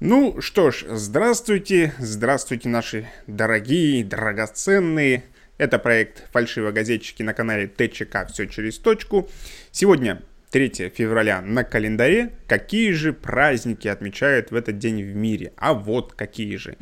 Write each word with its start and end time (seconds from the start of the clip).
Ну 0.00 0.40
что 0.40 0.72
ж, 0.72 0.86
здравствуйте, 0.90 1.94
здравствуйте 2.00 2.68
наши 2.68 3.08
дорогие, 3.28 4.04
драгоценные. 4.04 5.22
Это 5.56 5.78
проект 5.78 6.28
«Фальшивогазетчики» 6.32 7.22
на 7.22 7.32
канале 7.32 7.68
ТЧК 7.68 8.26
«Все 8.26 8.46
через 8.46 8.78
точку». 8.78 9.30
Сегодня 9.70 10.20
3 10.50 10.90
февраля 10.92 11.40
на 11.40 11.62
календаре. 11.62 12.32
Какие 12.48 12.90
же 12.90 13.12
праздники 13.12 13.86
отмечают 13.86 14.50
в 14.50 14.56
этот 14.56 14.78
день 14.78 15.00
в 15.00 15.14
мире? 15.14 15.52
А 15.56 15.74
вот 15.74 16.12
какие 16.14 16.56
же. 16.56 16.76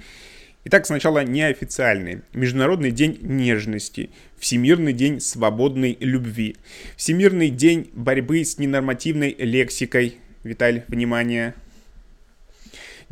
Итак, 0.64 0.86
сначала 0.86 1.22
неофициальный. 1.22 2.22
Международный 2.32 2.92
день 2.92 3.18
нежности, 3.20 4.08
Всемирный 4.38 4.94
день 4.94 5.20
свободной 5.20 5.98
любви, 6.00 6.56
Всемирный 6.96 7.50
день 7.50 7.90
борьбы 7.92 8.42
с 8.42 8.56
ненормативной 8.56 9.36
лексикой. 9.38 10.16
Виталь, 10.44 10.84
внимание, 10.88 11.54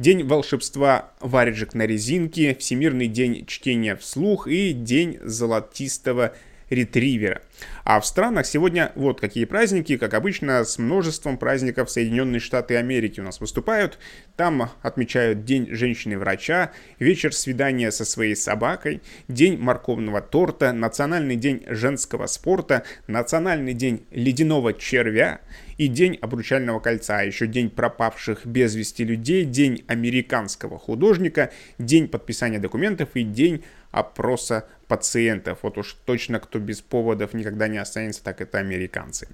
День 0.00 0.24
волшебства 0.24 1.10
варежек 1.20 1.74
на 1.74 1.86
резинке, 1.86 2.54
Всемирный 2.54 3.06
день 3.06 3.44
чтения 3.44 3.96
вслух 3.96 4.46
и 4.46 4.72
День 4.72 5.18
золотистого 5.22 6.34
ретривера. 6.70 7.42
А 7.84 8.00
в 8.00 8.06
странах 8.06 8.46
сегодня 8.46 8.92
вот 8.94 9.20
какие 9.20 9.44
праздники, 9.44 9.96
как 9.96 10.14
обычно, 10.14 10.64
с 10.64 10.78
множеством 10.78 11.38
праздников 11.38 11.90
Соединенные 11.90 12.40
Штаты 12.40 12.76
Америки 12.76 13.20
у 13.20 13.22
нас 13.22 13.40
выступают. 13.40 13.98
Там 14.36 14.70
отмечают 14.82 15.44
День 15.44 15.68
женщины-врача, 15.70 16.72
вечер 16.98 17.34
свидания 17.34 17.90
со 17.90 18.04
своей 18.04 18.36
собакой, 18.36 19.02
День 19.28 19.58
морковного 19.58 20.20
торта, 20.20 20.72
Национальный 20.72 21.36
день 21.36 21.64
женского 21.68 22.26
спорта, 22.26 22.84
Национальный 23.06 23.74
день 23.74 24.06
ледяного 24.10 24.72
червя 24.72 25.40
и 25.78 25.88
День 25.88 26.18
обручального 26.20 26.78
кольца, 26.80 27.18
а 27.18 27.22
еще 27.22 27.46
День 27.46 27.70
пропавших 27.70 28.46
без 28.46 28.74
вести 28.74 29.04
людей, 29.04 29.44
День 29.44 29.84
американского 29.86 30.78
художника, 30.78 31.50
День 31.78 32.08
подписания 32.08 32.58
документов 32.58 33.10
и 33.14 33.22
День 33.22 33.64
опроса 33.90 34.68
пациентов. 34.88 35.60
Вот 35.62 35.78
уж 35.78 35.96
точно 36.04 36.40
кто 36.40 36.58
без 36.58 36.80
поводов 36.80 37.32
никогда 37.50 37.68
не 37.68 37.78
останется, 37.78 38.22
так 38.22 38.40
это 38.40 38.58
американцы. 38.58 39.28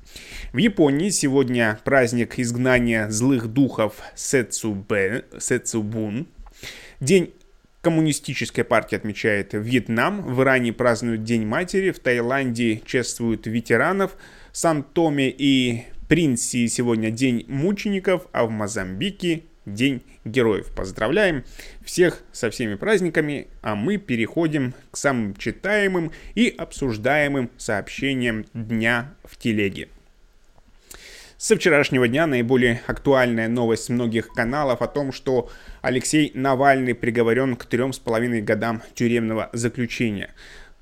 В 0.53 0.57
Японии 0.57 1.11
сегодня 1.11 1.79
праздник 1.85 2.39
изгнания 2.39 3.11
злых 3.11 3.49
духов 3.49 3.97
Сетсубе, 4.15 5.27
Сетсубун. 5.39 6.27
День 7.01 7.33
Коммунистическая 7.83 8.65
партия 8.65 8.97
отмечает 8.97 9.51
Вьетнам, 9.53 10.35
в 10.35 10.43
Иране 10.43 10.73
празднуют 10.73 11.23
День 11.23 11.47
матери, 11.47 11.93
в 11.93 12.01
Таиланде 12.01 12.83
чествуют 12.85 13.47
ветеранов, 13.47 14.17
Сан-Томе 14.51 15.31
и 15.31 15.85
Принси 16.09 16.67
сегодня 16.67 17.13
День 17.13 17.45
мучеников, 17.47 18.27
а 18.33 18.45
в 18.47 18.51
Мозамбике 18.51 19.45
День 19.67 20.05
героев. 20.25 20.73
Поздравляем 20.77 21.45
всех 21.85 22.23
со 22.31 22.51
всеми 22.51 22.77
праздниками, 22.77 23.49
а 23.63 23.75
мы 23.75 23.97
переходим 23.97 24.75
к 24.93 24.97
самым 24.97 25.35
читаемым 25.35 26.13
и 26.37 26.55
обсуждаемым 26.57 27.51
сообщениям 27.57 28.47
дня 28.55 29.13
в 29.25 29.37
телеге. 29.37 29.89
Со 31.37 31.57
вчерашнего 31.57 32.07
дня 32.07 32.29
наиболее 32.29 32.81
актуальная 32.87 33.49
новость 33.49 33.91
многих 33.91 34.29
каналов 34.29 34.83
о 34.83 34.87
том, 34.87 35.13
что 35.13 35.51
Алексей 35.83 36.31
Навальный 36.33 36.95
приговорен 36.95 37.57
к 37.57 37.67
трем 37.67 37.93
с 37.93 37.99
половиной 37.99 38.43
годам 38.43 38.83
тюремного 38.95 39.51
заключения. 39.53 40.31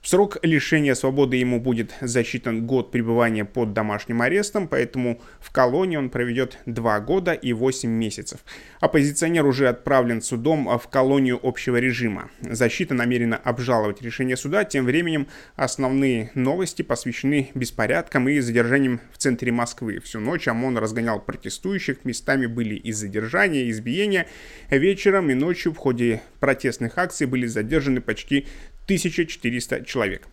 Срок 0.04 0.36
лишения 0.42 0.94
свободы 0.94 1.38
ему 1.38 1.60
будет 1.60 1.94
засчитан 2.02 2.66
год 2.66 2.90
пребывания 2.90 3.46
под 3.46 3.72
домашним 3.72 4.20
арестом, 4.20 4.68
поэтому 4.68 5.22
в 5.40 5.50
колонии 5.50 5.96
он 5.96 6.10
проведет 6.10 6.58
2 6.66 7.00
года 7.00 7.32
и 7.32 7.54
8 7.54 7.88
месяцев. 7.88 8.40
Оппозиционер 8.80 9.46
уже 9.46 9.66
отправлен 9.66 10.20
судом 10.20 10.68
в 10.78 10.88
колонию 10.88 11.40
общего 11.42 11.78
режима. 11.78 12.30
Защита 12.42 12.92
намерена 12.92 13.38
обжаловать 13.38 14.02
решение 14.02 14.36
суда, 14.36 14.64
тем 14.64 14.84
временем 14.84 15.26
основные 15.56 16.30
новости 16.34 16.82
посвящены 16.82 17.50
беспорядкам 17.54 18.28
и 18.28 18.40
задержаниям 18.40 19.00
в 19.10 19.16
центре 19.16 19.52
Москвы. 19.52 20.00
Всю 20.00 20.20
ночь 20.20 20.46
ОМОН 20.46 20.76
разгонял 20.76 21.18
протестующих, 21.18 22.04
местами 22.04 22.44
были 22.44 22.74
и 22.74 22.92
задержания, 22.92 23.62
и 23.62 23.70
избиения. 23.70 24.26
Вечером 24.68 25.30
и 25.30 25.34
ночью 25.34 25.72
в 25.72 25.78
ходе 25.78 26.20
протестных 26.40 26.98
акций 26.98 27.26
были 27.26 27.46
задержаны 27.46 28.02
почти 28.02 28.46
1400 28.86 29.84
человек. 29.84 30.28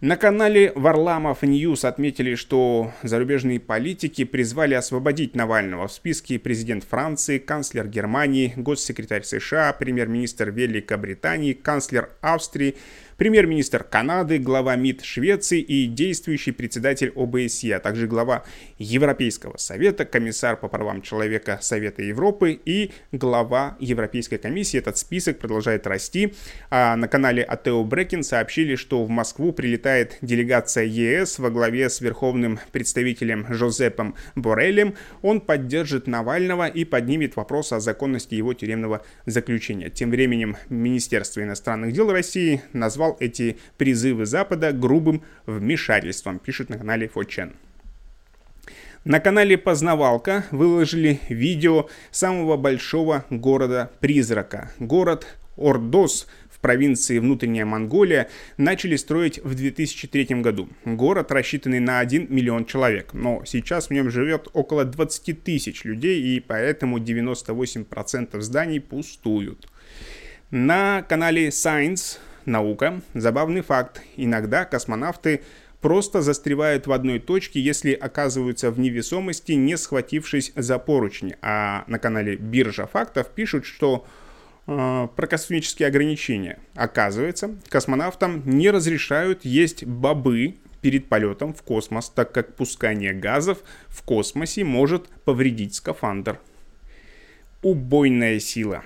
На 0.00 0.16
канале 0.16 0.70
Варламов 0.76 1.42
News 1.42 1.84
отметили, 1.84 2.36
что 2.36 2.92
зарубежные 3.02 3.58
политики 3.58 4.22
призвали 4.22 4.74
освободить 4.74 5.34
Навального 5.34 5.88
в 5.88 5.92
списке 5.92 6.38
президент 6.38 6.84
Франции, 6.84 7.38
канцлер 7.38 7.88
Германии, 7.88 8.52
госсекретарь 8.56 9.24
США, 9.24 9.72
премьер-министр 9.72 10.50
Великобритании, 10.50 11.52
канцлер 11.52 12.10
Австрии, 12.20 12.76
премьер-министр 13.18 13.82
Канады, 13.82 14.38
глава 14.38 14.76
МИД 14.76 15.02
Швеции 15.04 15.60
и 15.60 15.86
действующий 15.86 16.52
председатель 16.52 17.12
ОБСЕ, 17.16 17.74
а 17.74 17.80
также 17.80 18.06
глава 18.06 18.44
Европейского 18.78 19.56
совета, 19.56 20.04
комиссар 20.04 20.56
по 20.56 20.68
правам 20.68 21.02
человека 21.02 21.58
Совета 21.60 22.02
Европы 22.02 22.58
и 22.64 22.92
глава 23.10 23.76
Европейской 23.80 24.36
комиссии. 24.36 24.78
Этот 24.78 24.98
список 24.98 25.40
продолжает 25.40 25.88
расти. 25.88 26.32
А 26.70 26.94
на 26.94 27.08
канале 27.08 27.42
Атео 27.42 27.82
Брекин 27.82 28.22
сообщили, 28.22 28.76
что 28.76 29.04
в 29.04 29.10
Москву 29.10 29.52
прилетает 29.52 30.16
делегация 30.22 30.84
ЕС 30.84 31.40
во 31.40 31.50
главе 31.50 31.90
с 31.90 32.00
верховным 32.00 32.60
представителем 32.70 33.52
Жозепом 33.52 34.14
Борелем. 34.36 34.94
Он 35.22 35.40
поддержит 35.40 36.06
Навального 36.06 36.68
и 36.68 36.84
поднимет 36.84 37.34
вопрос 37.34 37.72
о 37.72 37.80
законности 37.80 38.36
его 38.36 38.54
тюремного 38.54 39.04
заключения. 39.26 39.90
Тем 39.90 40.10
временем 40.10 40.56
Министерство 40.68 41.42
иностранных 41.42 41.92
дел 41.92 42.12
России 42.12 42.62
назвал 42.72 43.07
назвал 43.08 43.16
эти 43.20 43.56
призывы 43.76 44.26
Запада 44.26 44.72
грубым 44.72 45.22
вмешательством, 45.46 46.38
пишет 46.38 46.68
на 46.68 46.78
канале 46.78 47.08
Фочен. 47.08 47.52
На 49.04 49.20
канале 49.20 49.56
Познавалка 49.56 50.44
выложили 50.50 51.20
видео 51.28 51.88
самого 52.10 52.56
большого 52.56 53.24
города-призрака. 53.30 54.70
Город 54.78 55.26
Ордос 55.56 56.26
в 56.50 56.58
провинции 56.60 57.18
Внутренняя 57.18 57.64
Монголия 57.64 58.28
начали 58.58 58.96
строить 58.96 59.40
в 59.42 59.54
2003 59.54 60.42
году. 60.42 60.68
Город, 60.84 61.32
рассчитанный 61.32 61.80
на 61.80 62.00
1 62.00 62.26
миллион 62.28 62.64
человек, 62.64 63.14
но 63.14 63.42
сейчас 63.46 63.88
в 63.88 63.92
нем 63.92 64.10
живет 64.10 64.48
около 64.52 64.84
20 64.84 65.42
тысяч 65.42 65.84
людей, 65.84 66.36
и 66.36 66.40
поэтому 66.40 66.98
98% 66.98 68.40
зданий 68.40 68.80
пустуют. 68.80 69.68
На 70.50 71.02
канале 71.02 71.48
Science 71.48 72.18
Наука. 72.48 73.00
Забавный 73.14 73.60
факт. 73.60 74.02
Иногда 74.16 74.64
космонавты 74.64 75.42
просто 75.80 76.22
застревают 76.22 76.86
в 76.86 76.92
одной 76.92 77.20
точке, 77.20 77.60
если 77.60 77.92
оказываются 77.92 78.70
в 78.70 78.80
невесомости, 78.80 79.52
не 79.52 79.76
схватившись 79.76 80.52
за 80.56 80.78
поручни. 80.78 81.36
А 81.42 81.84
на 81.86 81.98
канале 81.98 82.36
Биржа 82.36 82.86
фактов 82.86 83.28
пишут, 83.28 83.64
что 83.64 84.06
э, 84.66 85.08
про 85.14 85.26
космические 85.26 85.88
ограничения. 85.88 86.58
Оказывается, 86.74 87.54
космонавтам 87.68 88.42
не 88.44 88.70
разрешают 88.70 89.44
есть 89.44 89.84
бобы 89.84 90.56
перед 90.80 91.08
полетом 91.08 91.54
в 91.54 91.62
космос, 91.62 92.08
так 92.08 92.32
как 92.32 92.54
пускание 92.54 93.12
газов 93.12 93.58
в 93.88 94.02
космосе 94.02 94.64
может 94.64 95.08
повредить 95.24 95.74
скафандр. 95.74 96.40
Убойная 97.62 98.38
сила. 98.38 98.82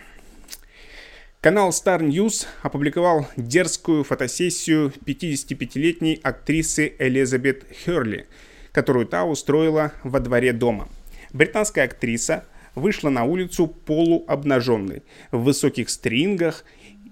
Канал 1.42 1.70
Star 1.70 1.98
News 1.98 2.46
опубликовал 2.62 3.26
дерзкую 3.36 4.04
фотосессию 4.04 4.92
55-летней 5.04 6.20
актрисы 6.22 6.92
Элизабет 7.00 7.64
Херли, 7.84 8.28
которую 8.70 9.06
та 9.06 9.24
устроила 9.24 9.90
во 10.04 10.20
дворе 10.20 10.52
дома. 10.52 10.88
Британская 11.32 11.82
актриса 11.82 12.44
вышла 12.76 13.08
на 13.10 13.24
улицу 13.24 13.66
полуобнаженной, 13.66 15.02
в 15.32 15.42
высоких 15.42 15.90
стрингах 15.90 16.64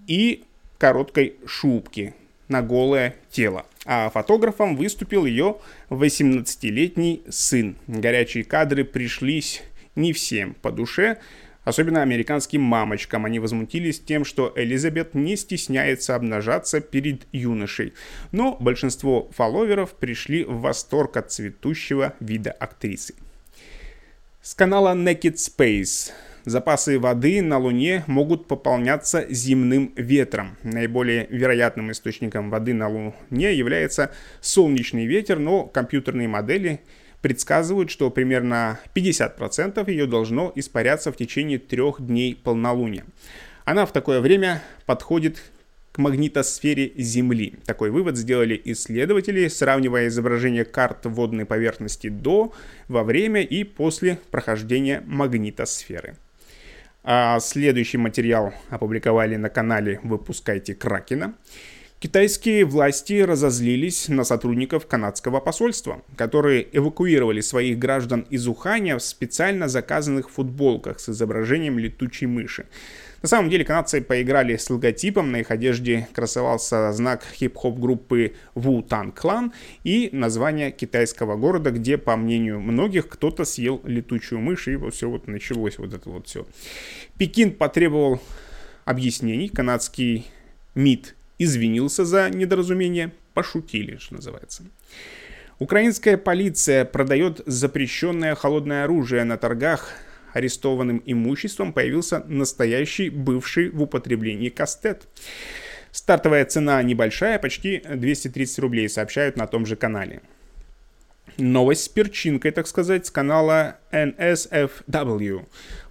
и 0.07 0.45
короткой 0.79 1.35
шубке 1.45 2.15
на 2.47 2.63
голое 2.63 3.17
тело. 3.33 3.67
А 3.85 4.11
фотографом 4.11 4.77
выступил 4.77 5.27
ее 5.27 5.57
18-летний 5.89 7.25
сын. 7.29 7.75
Горячие 7.89 8.45
кадры 8.45 8.85
пришлись 8.85 9.61
не 9.97 10.13
всем 10.13 10.55
по 10.55 10.71
душе, 10.71 11.19
Особенно 11.65 12.03
американским 12.03 12.63
мамочкам. 12.63 13.27
Они 13.27 13.39
возмутились 13.39 14.01
тем, 14.01 14.25
что 14.25 14.53
Элизабет 14.57 15.15
не 15.15 15.37
стесняется 15.37 16.15
обнажаться 16.15 16.81
перед 16.81 17.27
юношей. 17.33 17.93
Но 18.33 18.57
большинство 18.59 19.31
фолловеров 19.33 19.95
пришли 19.95 20.45
в 20.45 20.61
восторг 20.61 21.17
от 21.17 21.31
цветущего 21.31 22.15
вида 22.21 22.51
актрисы. 22.53 23.15
С 24.43 24.55
канала 24.55 24.95
Naked 24.95 25.35
Space. 25.35 26.13
Запасы 26.47 26.99
воды 26.99 27.43
на 27.43 27.59
Луне 27.59 28.05
могут 28.07 28.49
пополняться 28.49 29.27
земным 29.29 29.93
ветром. 29.97 30.57
Наиболее 30.63 31.27
вероятным 31.29 31.93
источником 31.93 32.49
воды 32.49 32.73
на 32.73 32.89
Луне 32.89 33.55
является 33.55 34.13
солнечный 34.41 35.05
ветер, 35.05 35.39
но 35.39 35.65
компьютерные 35.65 36.29
модели 36.29 36.81
предсказывают, 37.23 37.91
что 37.91 38.11
примерно 38.11 38.81
50% 38.95 39.91
ее 39.91 40.07
должно 40.07 40.53
испаряться 40.55 41.13
в 41.13 41.17
течение 41.17 41.59
трех 41.59 42.05
дней 42.05 42.35
полнолуния. 42.35 43.05
Она 43.65 43.87
в 43.87 43.93
такое 43.93 44.21
время 44.21 44.63
подходит 44.87 45.43
к 45.93 45.99
магнитосфере 45.99 46.93
Земли. 46.97 47.55
Такой 47.67 47.91
вывод 47.91 48.17
сделали 48.17 48.61
исследователи, 48.65 49.49
сравнивая 49.49 50.09
изображение 50.09 50.65
карт 50.65 51.05
водной 51.05 51.45
поверхности 51.45 52.09
до, 52.09 52.53
во 52.89 53.03
время 53.03 53.43
и 53.43 53.65
после 53.65 54.19
прохождения 54.31 55.03
магнитосферы. 55.07 56.17
А 57.03 57.41
следующий 57.41 57.99
материал 57.99 58.53
опубликовали 58.69 59.37
на 59.37 59.49
канале 59.49 60.01
«Выпускайте 60.03 60.75
Кракена». 60.75 61.35
Китайские 62.01 62.65
власти 62.65 63.21
разозлились 63.21 64.09
на 64.09 64.25
сотрудников 64.25 64.87
канадского 64.87 65.39
посольства, 65.39 66.01
которые 66.17 66.67
эвакуировали 66.73 67.43
своих 67.43 67.79
граждан 67.79 68.27
из 68.31 68.49
Уханя 68.49 68.97
в 68.97 69.03
специально 69.03 69.69
заказанных 69.69 70.31
футболках 70.31 70.99
с 70.99 71.11
изображением 71.11 71.79
летучей 71.79 72.27
мыши. 72.27 72.65
На 73.21 73.29
самом 73.29 73.51
деле 73.51 73.67
канадцы 73.67 74.01
поиграли 74.01 74.57
с 74.57 74.71
логотипом, 74.71 75.31
на 75.31 75.41
их 75.41 75.51
одежде 75.51 76.09
красовался 76.15 76.91
знак 76.95 77.23
хип-хоп 77.35 77.79
группы 77.79 78.33
Wu 78.55 78.83
Tang 78.83 79.15
Clan 79.15 79.53
и 79.85 80.09
название 80.11 80.71
китайского 80.71 81.37
города, 81.37 81.71
где, 81.71 81.99
по 81.99 82.17
мнению 82.17 82.61
многих, 82.61 83.11
кто-то 83.11 83.45
съел 83.45 83.83
летучую 83.85 84.41
мышь, 84.41 84.69
и 84.69 84.77
вот 84.77 84.95
все 84.95 85.11
вот 85.11 85.29
началось 85.29 85.77
вот 85.77 85.93
это 85.93 86.09
вот 86.09 86.29
все. 86.29 86.47
Пекин 87.19 87.53
потребовал 87.53 88.23
объяснений, 88.87 89.51
канадский 89.51 90.27
МИД 90.75 91.15
извинился 91.41 92.05
за 92.05 92.29
недоразумение, 92.31 93.13
пошутили, 93.35 93.97
что 93.97 94.15
называется. 94.15 94.65
Украинская 95.59 96.17
полиция 96.17 96.85
продает 96.85 97.41
запрещенное 97.47 98.35
холодное 98.35 98.85
оружие 98.85 99.25
на 99.25 99.37
торгах 99.37 99.91
арестованным 100.33 101.03
имуществом 101.05 101.73
появился 101.73 102.23
настоящий 102.29 103.11
бывший 103.11 103.71
в 103.71 103.83
употреблении 103.83 104.51
кастет. 104.51 105.09
Стартовая 105.91 106.45
цена 106.45 106.83
небольшая, 106.83 107.39
почти 107.39 107.83
230 107.85 108.59
рублей, 108.61 108.89
сообщают 108.89 109.37
на 109.37 109.47
том 109.47 109.67
же 109.67 109.77
канале. 109.77 110.23
Новость 111.37 111.85
с 111.85 111.89
перчинкой, 111.89 112.51
так 112.51 112.67
сказать, 112.67 113.07
с 113.07 113.11
канала 113.11 113.79
NSFW. 113.93 115.47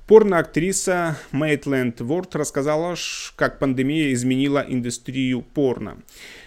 Порноактриса 0.09 1.19
Мейтленд 1.31 2.01
Ворд 2.01 2.35
рассказала, 2.35 2.95
как 3.35 3.59
пандемия 3.59 4.11
изменила 4.11 4.65
индустрию 4.67 5.44
порно. 5.44 6.00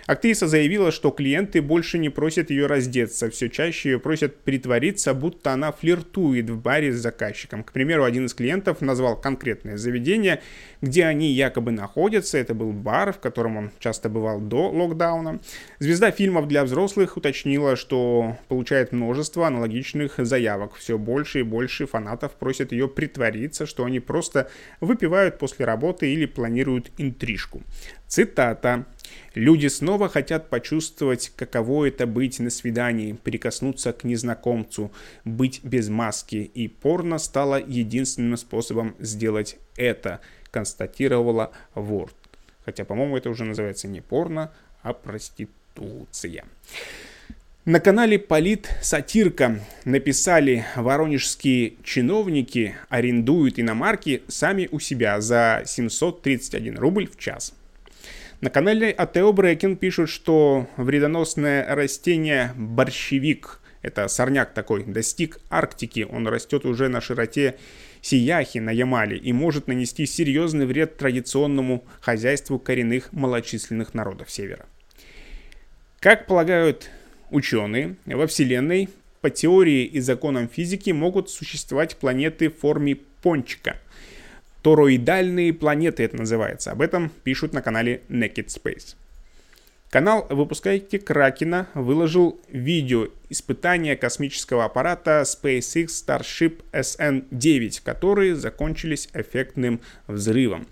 Актриса 0.06 0.46
заявила, 0.46 0.90
что 0.90 1.10
клиенты 1.10 1.62
больше 1.62 1.98
не 1.98 2.08
просят 2.08 2.50
ее 2.50 2.66
раздеться, 2.66 3.30
все 3.30 3.48
чаще 3.48 3.90
ее 3.90 4.00
просят 4.00 4.36
притвориться, 4.40 5.14
будто 5.14 5.52
она 5.52 5.72
флиртует 5.72 6.50
в 6.50 6.60
баре 6.60 6.92
с 6.92 6.96
заказчиком. 6.96 7.62
К 7.62 7.72
примеру, 7.72 8.04
один 8.04 8.26
из 8.26 8.34
клиентов 8.34 8.80
назвал 8.80 9.20
конкретное 9.20 9.76
заведение, 9.76 10.42
где 10.80 11.04
они 11.04 11.30
якобы 11.30 11.70
находятся. 11.70 12.38
Это 12.38 12.54
был 12.54 12.72
бар, 12.72 13.12
в 13.12 13.18
котором 13.18 13.56
он 13.56 13.70
часто 13.78 14.08
бывал 14.08 14.40
до 14.40 14.70
локдауна. 14.70 15.40
Звезда 15.78 16.10
фильмов 16.10 16.48
для 16.48 16.64
взрослых 16.64 17.16
уточнила, 17.16 17.76
что 17.76 18.36
получает 18.48 18.92
множество 18.92 19.46
аналогичных 19.46 20.14
заявок. 20.18 20.74
Все 20.74 20.98
больше 20.98 21.40
и 21.40 21.44
больше 21.44 21.86
фанатов 21.86 22.32
просят 22.32 22.72
ее 22.72 22.88
притвориться, 22.88 23.66
что 23.66 23.84
они 23.84 24.00
просто 24.00 24.50
выпивают 24.80 25.38
после 25.38 25.64
работы 25.64 26.12
или 26.12 26.26
планируют 26.26 26.90
интрижку. 26.98 27.62
Цитата. 28.08 28.84
Люди 29.34 29.66
снова 29.68 30.08
хотят 30.08 30.50
почувствовать, 30.50 31.32
каково 31.36 31.88
это 31.88 32.06
быть 32.06 32.38
на 32.38 32.50
свидании, 32.50 33.12
прикоснуться 33.12 33.92
к 33.92 34.04
незнакомцу, 34.04 34.92
быть 35.24 35.60
без 35.64 35.88
маски, 35.88 36.50
и 36.54 36.68
порно 36.68 37.18
стало 37.18 37.60
единственным 37.60 38.36
способом 38.36 38.94
сделать 38.98 39.56
это, 39.76 40.20
констатировала 40.50 41.52
Ворд. 41.74 42.14
Хотя, 42.64 42.84
по-моему, 42.84 43.16
это 43.16 43.30
уже 43.30 43.44
называется 43.44 43.88
не 43.88 44.00
порно, 44.00 44.52
а 44.82 44.92
проституция. 44.92 46.44
На 47.64 47.78
канале 47.78 48.18
Полит 48.18 48.68
Сатирка 48.82 49.60
написали, 49.84 50.64
воронежские 50.74 51.74
чиновники 51.84 52.74
арендуют 52.88 53.60
иномарки 53.60 54.24
сами 54.26 54.68
у 54.72 54.80
себя 54.80 55.20
за 55.20 55.62
731 55.64 56.76
рубль 56.76 57.06
в 57.06 57.16
час. 57.16 57.54
На 58.42 58.50
канале 58.50 58.90
Атео 58.90 59.32
Брекин 59.32 59.76
пишут, 59.76 60.10
что 60.10 60.66
вредоносное 60.76 61.64
растение 61.76 62.52
борщевик, 62.56 63.60
это 63.82 64.08
сорняк 64.08 64.52
такой, 64.52 64.82
достиг 64.82 65.38
Арктики. 65.48 66.08
Он 66.10 66.26
растет 66.26 66.66
уже 66.66 66.88
на 66.88 67.00
широте 67.00 67.54
Сияхи 68.00 68.58
на 68.58 68.70
Ямале 68.70 69.16
и 69.16 69.32
может 69.32 69.68
нанести 69.68 70.06
серьезный 70.06 70.66
вред 70.66 70.96
традиционному 70.96 71.84
хозяйству 72.00 72.58
коренных 72.58 73.12
малочисленных 73.12 73.94
народов 73.94 74.28
Севера. 74.28 74.66
Как 76.00 76.26
полагают 76.26 76.90
ученые, 77.30 77.94
во 78.06 78.26
Вселенной 78.26 78.88
по 79.20 79.30
теории 79.30 79.84
и 79.84 80.00
законам 80.00 80.48
физики 80.48 80.90
могут 80.90 81.30
существовать 81.30 81.94
планеты 81.96 82.50
в 82.50 82.58
форме 82.58 82.96
пончика– 83.22 83.76
Тороидальные 84.62 85.52
планеты 85.52 86.04
это 86.04 86.16
называется. 86.16 86.70
Об 86.70 86.80
этом 86.80 87.10
пишут 87.24 87.52
на 87.52 87.62
канале 87.62 88.02
Naked 88.08 88.46
Space. 88.46 88.94
Канал 89.90 90.26
«Выпускайте 90.30 90.98
Кракена» 90.98 91.68
выложил 91.74 92.40
видео 92.48 93.08
испытания 93.28 93.94
космического 93.94 94.64
аппарата 94.64 95.22
SpaceX 95.26 95.88
Starship 95.88 96.62
SN-9, 96.72 97.82
которые 97.84 98.34
закончились 98.34 99.10
эффектным 99.12 99.80
взрывом. 100.06 100.66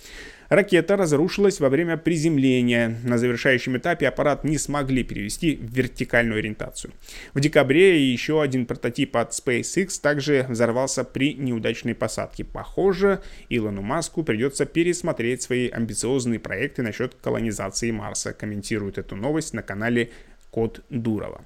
Ракета 0.50 0.96
разрушилась 0.96 1.60
во 1.60 1.68
время 1.68 1.96
приземления. 1.96 2.98
На 3.04 3.18
завершающем 3.18 3.76
этапе 3.76 4.08
аппарат 4.08 4.42
не 4.42 4.58
смогли 4.58 5.04
перевести 5.04 5.54
в 5.54 5.72
вертикальную 5.72 6.40
ориентацию. 6.40 6.92
В 7.34 7.40
декабре 7.40 8.10
еще 8.10 8.42
один 8.42 8.66
прототип 8.66 9.16
от 9.16 9.30
SpaceX 9.30 10.00
также 10.02 10.44
взорвался 10.48 11.04
при 11.04 11.34
неудачной 11.34 11.94
посадке. 11.94 12.42
Похоже, 12.42 13.22
Илону 13.48 13.82
Маску 13.82 14.24
придется 14.24 14.66
пересмотреть 14.66 15.42
свои 15.42 15.68
амбициозные 15.68 16.40
проекты 16.40 16.82
насчет 16.82 17.14
колонизации 17.14 17.92
Марса. 17.92 18.32
Комментирует 18.32 18.98
эту 18.98 19.14
новость 19.14 19.54
на 19.54 19.62
канале 19.62 20.10
Код 20.50 20.80
Дурова. 20.90 21.44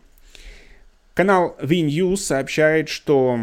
Канал 1.12 1.58
VNews 1.60 2.16
сообщает, 2.16 2.88
что 2.88 3.38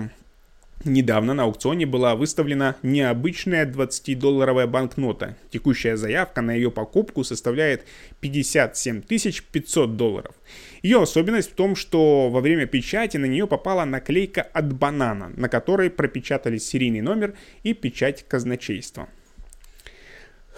Недавно 0.83 1.35
на 1.35 1.43
аукционе 1.43 1.85
была 1.85 2.15
выставлена 2.15 2.75
необычная 2.81 3.65
20-долларовая 3.67 4.65
банкнота. 4.65 5.37
Текущая 5.51 5.95
заявка 5.95 6.41
на 6.41 6.53
ее 6.53 6.71
покупку 6.71 7.23
составляет 7.23 7.85
57 8.19 9.01
500 9.01 9.95
долларов. 9.95 10.35
Ее 10.81 11.03
особенность 11.03 11.51
в 11.51 11.55
том, 11.55 11.75
что 11.75 12.29
во 12.29 12.41
время 12.41 12.65
печати 12.65 13.17
на 13.17 13.25
нее 13.25 13.45
попала 13.45 13.85
наклейка 13.85 14.41
от 14.41 14.73
банана, 14.73 15.31
на 15.35 15.49
которой 15.49 15.91
пропечатались 15.91 16.67
серийный 16.67 17.01
номер 17.01 17.35
и 17.61 17.73
печать 17.73 18.25
казначейства. 18.27 19.07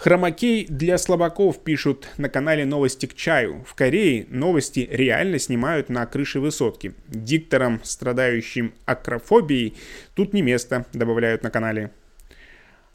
Хромакей 0.04 0.66
для 0.66 0.98
слабаков 0.98 1.64
пишут 1.64 2.10
на 2.18 2.28
канале 2.28 2.66
Новости 2.66 3.06
к 3.06 3.14
чаю. 3.14 3.64
В 3.66 3.74
Корее 3.74 4.26
новости 4.28 4.86
реально 4.92 5.38
снимают 5.38 5.88
на 5.88 6.04
крыше 6.04 6.40
высотки. 6.40 6.92
Дикторам, 7.08 7.80
страдающим 7.82 8.74
акрофобией, 8.84 9.78
тут 10.14 10.34
не 10.34 10.42
место, 10.42 10.84
добавляют 10.92 11.42
на 11.42 11.50
канале. 11.50 11.90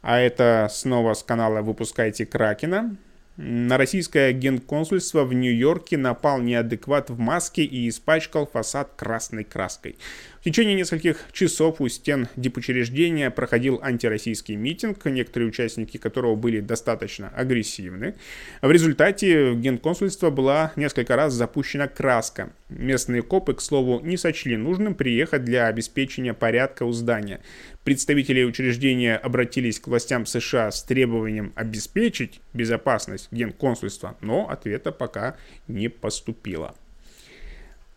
А 0.02 0.20
это 0.20 0.68
снова 0.70 1.14
с 1.14 1.24
канала 1.24 1.62
«Выпускайте 1.62 2.26
Кракена». 2.26 2.96
На 3.36 3.76
российское 3.76 4.32
генконсульство 4.32 5.24
в 5.24 5.32
Нью-Йорке 5.32 5.96
напал 5.96 6.40
неадекват 6.40 7.10
в 7.10 7.18
маске 7.18 7.64
и 7.64 7.88
испачкал 7.88 8.46
фасад 8.46 8.92
красной 8.96 9.42
краской. 9.42 9.96
В 10.40 10.42
течение 10.42 10.74
нескольких 10.74 11.26
часов 11.32 11.82
у 11.82 11.88
стен 11.88 12.26
дипучреждения 12.34 13.30
проходил 13.30 13.78
антироссийский 13.82 14.56
митинг, 14.56 15.04
некоторые 15.04 15.50
участники 15.50 15.98
которого 15.98 16.34
были 16.34 16.60
достаточно 16.60 17.28
агрессивны. 17.28 18.14
В 18.62 18.70
результате 18.70 19.50
в 19.50 19.60
генконсульство 19.60 20.30
была 20.30 20.72
несколько 20.76 21.14
раз 21.14 21.34
запущена 21.34 21.88
краска. 21.88 22.54
Местные 22.70 23.20
копы, 23.20 23.52
к 23.52 23.60
слову, 23.60 24.00
не 24.00 24.16
сочли 24.16 24.56
нужным 24.56 24.94
приехать 24.94 25.44
для 25.44 25.66
обеспечения 25.66 26.32
порядка 26.32 26.84
у 26.84 26.92
здания. 26.92 27.42
Представители 27.84 28.42
учреждения 28.42 29.16
обратились 29.16 29.78
к 29.78 29.88
властям 29.88 30.24
США 30.24 30.70
с 30.70 30.82
требованием 30.82 31.52
обеспечить 31.54 32.40
безопасность 32.54 33.28
генконсульства, 33.30 34.16
но 34.22 34.48
ответа 34.48 34.90
пока 34.90 35.36
не 35.68 35.88
поступило. 35.88 36.74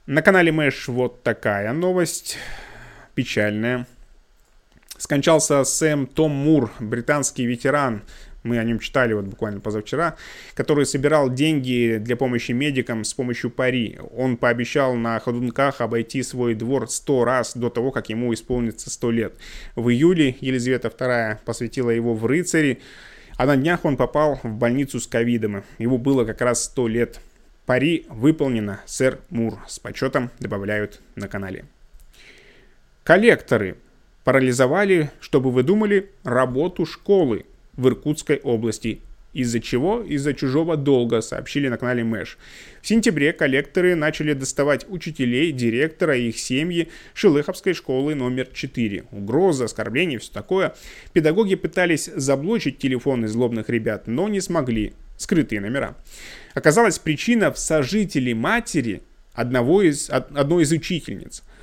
На 0.05 0.21
канале 0.21 0.51
Мэш 0.51 0.89
вот 0.89 1.23
такая 1.23 1.71
новость, 1.71 2.37
печальная. 3.15 3.87
Скончался 4.97 5.63
Сэм 5.63 6.07
Том 6.07 6.31
Мур, 6.31 6.71
британский 6.81 7.45
ветеран, 7.45 8.03
мы 8.43 8.59
о 8.59 8.65
нем 8.65 8.79
читали 8.79 9.13
вот 9.13 9.23
буквально 9.23 9.61
позавчера, 9.61 10.17
который 10.55 10.85
собирал 10.85 11.29
деньги 11.29 11.99
для 12.01 12.17
помощи 12.17 12.51
медикам 12.51 13.05
с 13.05 13.13
помощью 13.13 13.49
пари. 13.49 13.97
Он 14.13 14.35
пообещал 14.35 14.95
на 14.95 15.17
ходунках 15.21 15.79
обойти 15.79 16.21
свой 16.21 16.53
двор 16.53 16.89
сто 16.89 17.23
раз 17.23 17.55
до 17.55 17.69
того, 17.69 17.91
как 17.91 18.09
ему 18.09 18.33
исполнится 18.33 18.89
сто 18.89 19.09
лет. 19.09 19.35
В 19.77 19.87
июле 19.87 20.35
Елизавета 20.41 20.89
II 20.89 21.37
посвятила 21.45 21.91
его 21.91 22.13
в 22.13 22.25
рыцари, 22.25 22.81
а 23.37 23.45
на 23.45 23.55
днях 23.55 23.85
он 23.85 23.95
попал 23.95 24.37
в 24.43 24.53
больницу 24.57 24.99
с 24.99 25.07
ковидом. 25.07 25.63
Ему 25.77 25.97
было 25.97 26.25
как 26.25 26.41
раз 26.41 26.65
сто 26.65 26.89
лет. 26.89 27.21
Пари 27.65 28.05
выполнено, 28.09 28.81
сэр 28.85 29.19
Мур. 29.29 29.57
С 29.67 29.79
почетом 29.79 30.31
добавляют 30.39 30.99
на 31.15 31.29
канале. 31.29 31.65
Коллекторы 33.03 33.77
парализовали, 34.25 35.11
чтобы 35.21 35.49
вы 35.49 35.63
думали, 35.63 36.09
работу 36.23 36.85
школы 36.85 37.45
в 37.77 37.87
Иркутской 37.87 38.37
области. 38.43 38.99
Из-за 39.31 39.61
чего? 39.61 40.01
Из-за 40.01 40.33
чужого 40.33 40.77
долга, 40.77 41.21
сообщили 41.21 41.67
на 41.67 41.77
канале 41.77 42.03
Мэш. 42.03 42.37
В 42.81 42.87
сентябре 42.87 43.33
коллекторы 43.33 43.95
начали 43.95 44.33
доставать 44.33 44.85
учителей, 44.89 45.51
директора 45.51 46.15
и 46.17 46.29
их 46.29 46.37
семьи 46.37 46.89
Шилыховской 47.13 47.73
школы 47.73 48.13
номер 48.13 48.47
4. 48.53 49.05
Угрозы, 49.11 49.63
оскорбления, 49.63 50.19
все 50.19 50.31
такое. 50.31 50.75
Педагоги 51.13 51.55
пытались 51.55 52.11
заблочить 52.13 52.77
телефоны 52.77 53.27
злобных 53.27 53.69
ребят, 53.69 54.05
но 54.05 54.27
не 54.27 54.39
смогли. 54.39 54.93
Скрытые 55.17 55.61
номера. 55.61 55.95
Оказалась 56.53 56.99
причина 56.99 57.51
в 57.51 57.57
сожителе 57.57 58.35
матери 58.35 59.03
одного 59.33 59.81
из, 59.81 60.09
одной 60.09 60.63
из 60.63 60.71
учительниц– 60.71 61.43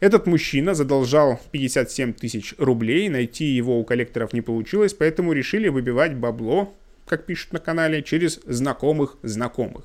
этот 0.00 0.26
мужчина 0.26 0.74
задолжал 0.74 1.38
57 1.52 2.14
тысяч 2.14 2.54
рублей, 2.56 3.10
найти 3.10 3.44
его 3.44 3.78
у 3.78 3.84
коллекторов 3.84 4.32
не 4.32 4.40
получилось, 4.40 4.94
поэтому 4.94 5.32
решили 5.32 5.68
выбивать 5.68 6.14
бабло, 6.14 6.74
как 7.10 7.26
пишут 7.26 7.52
на 7.52 7.58
канале, 7.58 8.02
через 8.02 8.40
знакомых 8.46 9.16
знакомых. 9.22 9.84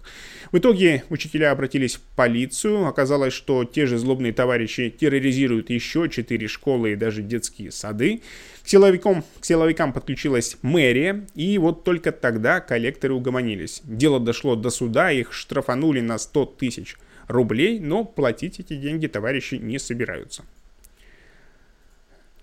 В 0.51 0.60
итоге 0.60 1.03
учителя 1.10 1.51
обратились 1.51 1.96
в 1.96 2.01
полицию. 2.15 2.86
Оказалось, 2.86 3.34
что 3.34 3.65
те 3.65 3.88
же 3.88 3.98
злобные 3.98 4.32
товарищи 4.32 4.91
терроризируют 4.91 5.72
еще 5.72 6.08
четыре 6.08 6.48
школы 6.48 6.91
и 6.91 6.96
даже 6.96 7.24
детские 7.24 7.72
сады. 7.72 8.22
К 8.63 8.70
силовикам, 8.70 9.24
к 9.39 9.46
силовикам 9.46 9.91
подключилась 9.91 10.58
мэрия, 10.62 11.25
и 11.34 11.58
вот 11.58 11.84
только 11.84 12.12
тогда 12.12 12.60
коллекторы 12.62 13.15
угомонились. 13.15 13.82
Дело 13.84 14.20
дошло 14.20 14.55
до 14.55 14.70
суда, 14.70 15.12
их 15.12 15.34
штрафанули 15.34 16.01
на 16.01 16.20
100 16.20 16.46
тысяч 16.46 16.96
рублей, 17.27 17.79
но 17.79 18.05
платить 18.05 18.60
эти 18.60 18.75
деньги 18.75 19.08
товарищи 19.08 19.55
не 19.55 19.79
собираются. 19.79 20.46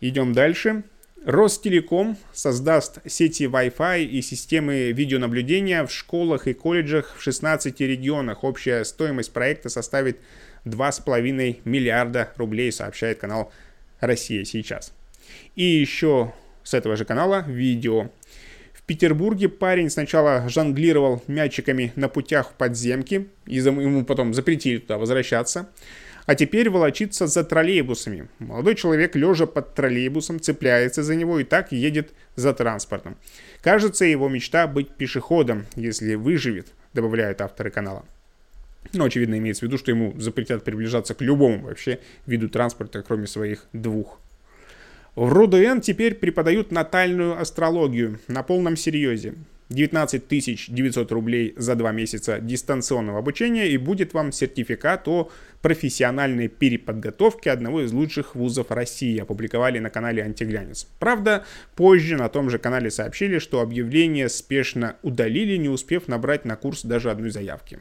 Идем 0.01 0.33
дальше. 0.33 0.83
Ростелеком 1.25 2.17
создаст 2.33 2.99
сети 3.07 3.45
Wi-Fi 3.45 4.03
и 4.03 4.23
системы 4.23 4.91
видеонаблюдения 4.91 5.87
в 5.87 5.93
школах 5.93 6.49
и 6.49 6.53
колледжах 6.53 7.15
в 7.17 7.23
16 7.23 7.81
регионах. 7.81 8.43
Общая 8.43 8.85
стоимость 8.85 9.33
проекта 9.33 9.69
составит 9.69 10.19
2,5 10.65 11.61
миллиарда 11.65 12.33
рублей, 12.37 12.73
сообщает 12.73 13.19
канал 13.19 13.53
«Россия 14.01 14.45
сейчас». 14.45 14.93
И 15.55 15.63
еще 15.63 16.33
с 16.65 16.75
этого 16.75 16.97
же 16.97 17.05
канала 17.05 17.45
видео. 17.47 18.11
В 18.75 18.83
Петербурге 18.83 19.49
парень 19.49 19.91
сначала 19.91 20.49
жонглировал 20.49 21.23
мячиками 21.29 21.93
на 21.95 22.09
путях 22.09 22.51
в 22.51 22.55
подземке, 22.55 23.27
и 23.47 23.57
ему 23.57 24.05
потом 24.05 24.35
запретили 24.35 24.79
туда 24.79 24.99
возвращаться. 24.99 25.71
А 26.27 26.35
теперь 26.35 26.71
волочится 26.71 27.27
за 27.27 27.45
троллейбусами. 27.45 28.29
Молодой 28.39 28.75
человек, 28.75 29.17
лежа 29.17 29.47
под 29.47 29.75
троллейбусом, 29.75 30.41
цепляется 30.41 31.03
за 31.03 31.15
него 31.15 31.39
и 31.39 31.45
так 31.45 31.73
едет 31.73 32.13
за 32.37 32.53
транспортом. 32.53 33.17
Кажется, 33.61 34.05
его 34.05 34.29
мечта 34.29 34.67
быть 34.67 34.91
пешеходом, 34.91 35.67
если 35.75 36.15
выживет, 36.15 36.69
добавляют 36.95 37.41
авторы 37.41 37.71
канала. 37.71 38.05
Но, 38.93 39.05
очевидно, 39.05 39.39
имеется 39.39 39.65
в 39.65 39.69
виду, 39.69 39.79
что 39.79 39.91
ему 39.91 40.19
запретят 40.21 40.65
приближаться 40.65 41.15
к 41.15 41.23
любому 41.23 41.65
вообще 41.65 42.01
виду 42.27 42.49
транспорта, 42.49 43.03
кроме 43.03 43.27
своих 43.27 43.67
двух 43.73 44.19
в 45.15 45.31
РУДН 45.31 45.81
теперь 45.81 46.15
преподают 46.15 46.71
натальную 46.71 47.39
астрологию 47.39 48.19
на 48.29 48.43
полном 48.43 48.77
серьезе. 48.77 49.35
19 49.73 50.29
900 50.69 51.13
рублей 51.13 51.55
за 51.57 51.75
два 51.75 51.93
месяца 51.93 52.39
дистанционного 52.41 53.19
обучения 53.19 53.69
и 53.69 53.77
будет 53.77 54.15
вам 54.15 54.33
сертификат 54.33 55.09
о 55.09 55.31
профессиональной 55.61 56.49
переподготовке 56.49 57.51
одного 57.51 57.83
из 57.83 57.93
лучших 57.93 58.35
вузов 58.35 58.71
России, 58.71 59.19
опубликовали 59.19 59.79
на 59.79 59.91
канале 59.91 60.23
Антиглянец. 60.23 60.87
Правда, 60.99 61.45
позже 61.77 62.17
на 62.17 62.29
том 62.29 62.51
же 62.51 62.59
канале 62.59 62.91
сообщили, 62.91 63.39
что 63.39 63.61
объявление 63.61 64.29
спешно 64.29 64.97
удалили, 65.03 65.57
не 65.57 65.69
успев 65.69 66.09
набрать 66.09 66.45
на 66.45 66.57
курс 66.57 66.83
даже 66.83 67.11
одной 67.11 67.31
заявки. 67.31 67.79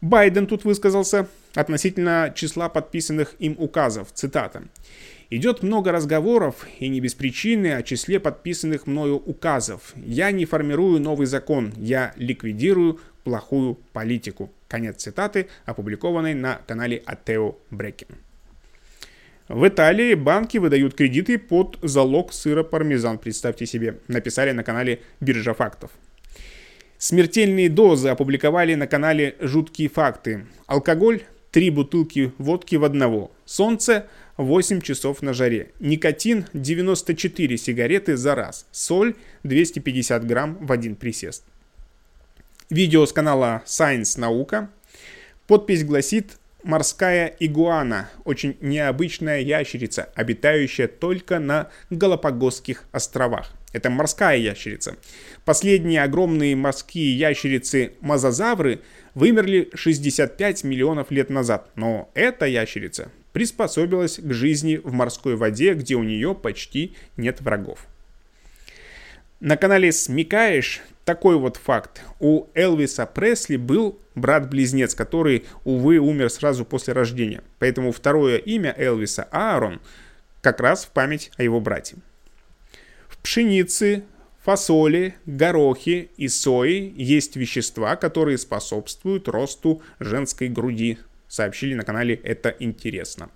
Байден 0.00 0.46
тут 0.48 0.64
высказался 0.64 1.28
относительно 1.54 2.32
числа 2.34 2.68
подписанных 2.68 3.34
им 3.38 3.54
указов. 3.58 4.08
Цитата. 4.12 4.64
Идет 5.34 5.62
много 5.62 5.92
разговоров, 5.92 6.66
и 6.78 6.88
не 6.88 7.00
без 7.00 7.14
причины, 7.14 7.72
о 7.72 7.82
числе 7.82 8.20
подписанных 8.20 8.86
мною 8.86 9.16
указов. 9.16 9.94
Я 9.96 10.30
не 10.30 10.44
формирую 10.44 11.00
новый 11.00 11.26
закон, 11.26 11.72
я 11.78 12.12
ликвидирую 12.16 13.00
плохую 13.24 13.78
политику. 13.94 14.52
Конец 14.68 14.96
цитаты, 14.96 15.48
опубликованной 15.64 16.34
на 16.34 16.60
канале 16.66 17.02
Атео 17.06 17.56
Брекин. 17.70 18.08
В 19.48 19.66
Италии 19.66 20.12
банки 20.12 20.58
выдают 20.58 20.92
кредиты 20.92 21.38
под 21.38 21.78
залог 21.80 22.34
сыра 22.34 22.62
пармезан, 22.62 23.16
представьте 23.16 23.64
себе, 23.64 24.00
написали 24.08 24.52
на 24.52 24.62
канале 24.62 25.00
Биржа 25.20 25.54
фактов. 25.54 25.92
Смертельные 26.98 27.70
дозы 27.70 28.10
опубликовали 28.10 28.74
на 28.74 28.86
канале 28.86 29.36
Жуткие 29.40 29.88
факты. 29.88 30.44
Алкоголь– 30.66 31.22
три 31.52 31.70
бутылки 31.70 32.34
водки 32.36 32.76
в 32.76 32.84
одного. 32.84 33.32
Солнце– 33.46 34.08
8 34.36 34.80
часов 34.80 35.22
на 35.22 35.34
жаре. 35.34 35.70
Никотин 35.80 36.46
94 36.54 37.56
сигареты 37.58 38.16
за 38.16 38.34
раз. 38.34 38.66
Соль 38.70 39.14
250 39.42 40.26
грамм 40.26 40.58
в 40.60 40.72
один 40.72 40.96
присест. 40.96 41.44
Видео 42.70 43.04
с 43.04 43.12
канала 43.12 43.62
Science 43.66 44.18
Наука. 44.18 44.70
Подпись 45.46 45.84
гласит 45.84 46.38
морская 46.62 47.34
игуана, 47.40 48.08
очень 48.24 48.56
необычная 48.60 49.40
ящерица, 49.40 50.08
обитающая 50.14 50.88
только 50.88 51.38
на 51.38 51.68
Галапагосских 51.90 52.84
островах. 52.92 53.52
Это 53.72 53.90
морская 53.90 54.36
ящерица. 54.36 54.96
Последние 55.44 56.02
огромные 56.02 56.54
морские 56.56 57.18
ящерицы-мазозавры 57.18 58.80
вымерли 59.14 59.70
65 59.74 60.64
миллионов 60.64 61.10
лет 61.10 61.30
назад, 61.30 61.68
но 61.74 62.10
эта 62.14 62.46
ящерица 62.46 63.10
приспособилась 63.32 64.18
к 64.18 64.32
жизни 64.32 64.76
в 64.76 64.92
морской 64.92 65.36
воде, 65.36 65.74
где 65.74 65.94
у 65.94 66.02
нее 66.02 66.34
почти 66.34 66.94
нет 67.16 67.40
врагов. 67.40 67.86
На 69.40 69.56
канале 69.56 69.90
«Смекаешь» 69.90 70.82
такой 71.04 71.36
вот 71.36 71.56
факт. 71.56 72.02
У 72.20 72.46
Элвиса 72.54 73.06
Пресли 73.06 73.56
был 73.56 73.98
брат-близнец, 74.14 74.94
который, 74.94 75.46
увы, 75.64 75.98
умер 75.98 76.30
сразу 76.30 76.64
после 76.64 76.92
рождения. 76.92 77.42
Поэтому 77.58 77.90
второе 77.90 78.36
имя 78.36 78.72
Элвиса, 78.76 79.24
Аарон, 79.32 79.80
как 80.42 80.60
раз 80.60 80.84
в 80.84 80.90
память 80.90 81.32
о 81.36 81.42
его 81.42 81.60
брате. 81.60 81.96
В 83.08 83.18
пшенице, 83.18 84.04
фасоли, 84.44 85.16
горохе 85.26 86.10
и 86.16 86.28
сои 86.28 86.92
есть 86.96 87.34
вещества, 87.34 87.96
которые 87.96 88.38
способствуют 88.38 89.28
росту 89.28 89.82
женской 89.98 90.48
груди 90.48 90.98
сообщили 91.32 91.72
на 91.72 91.82
канале 91.82 92.14
«Это 92.22 92.54
интересно». 92.58 93.30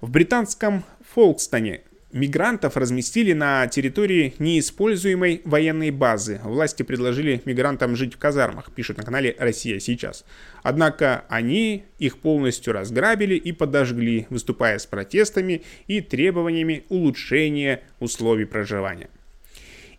В 0.00 0.10
британском 0.10 0.84
Фолкстоне 1.12 1.80
мигрантов 2.12 2.76
разместили 2.76 3.32
на 3.32 3.66
территории 3.66 4.34
неиспользуемой 4.38 5.42
военной 5.44 5.90
базы. 5.90 6.40
Власти 6.44 6.84
предложили 6.84 7.42
мигрантам 7.46 7.96
жить 7.96 8.14
в 8.14 8.18
казармах, 8.18 8.70
пишут 8.70 8.98
на 8.98 9.02
канале 9.02 9.34
«Россия 9.40 9.80
сейчас». 9.80 10.24
Однако 10.62 11.24
они 11.28 11.84
их 11.98 12.18
полностью 12.18 12.72
разграбили 12.72 13.34
и 13.34 13.50
подожгли, 13.50 14.28
выступая 14.30 14.78
с 14.78 14.86
протестами 14.86 15.62
и 15.88 16.00
требованиями 16.00 16.84
улучшения 16.90 17.82
условий 17.98 18.44
проживания. 18.44 19.10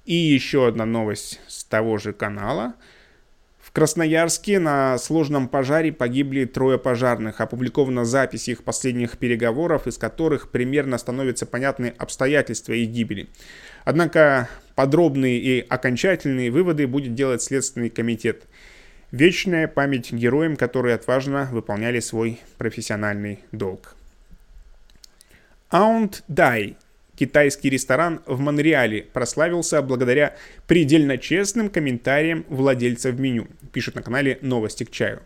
И 0.05 0.13
еще 0.13 0.65
одна 0.65 0.85
новость 0.85 1.41
с 1.47 1.65
того 1.65 1.97
же 1.97 2.13
канала– 2.13 2.75
Красноярске 3.75 4.59
на 4.59 4.97
сложном 4.97 5.49
пожаре 5.49 5.91
погибли 5.91 6.45
трое 6.45 6.79
пожарных. 6.79 7.41
Опубликована 7.41 8.05
запись 8.05 8.47
их 8.47 8.63
последних 8.63 9.17
переговоров, 9.17 9.85
из 9.85 9.97
которых 9.97 10.49
примерно 10.49 10.97
становятся 10.97 11.45
понятны 11.45 11.93
обстоятельства 11.97 12.71
их 12.71 12.87
гибели. 12.87 13.27
Однако 13.83 14.47
подробные 14.75 15.39
и 15.39 15.59
окончательные 15.59 16.51
выводы 16.51 16.87
будет 16.87 17.15
делать 17.15 17.41
Следственный 17.41 17.89
комитет. 17.89 18.43
Вечная 19.11 19.67
память 19.67 20.13
героям, 20.13 20.55
которые 20.55 20.95
отважно 20.95 21.49
выполняли 21.51 21.99
свой 21.99 22.39
профессиональный 22.57 23.43
долг. 23.51 23.97
Аунд 25.69 26.23
Дай 26.29 26.77
китайский 27.15 27.69
ресторан 27.69 28.21
в 28.25 28.39
Монреале 28.39 29.03
прославился 29.03 29.81
благодаря 29.81 30.35
предельно 30.67 31.17
честным 31.17 31.69
комментариям 31.69 32.45
владельцев 32.49 33.17
меню, 33.17 33.47
пишут 33.71 33.95
на 33.95 34.01
канале 34.01 34.37
«Новости 34.41 34.83
к 34.83 34.91
чаю». 34.91 35.21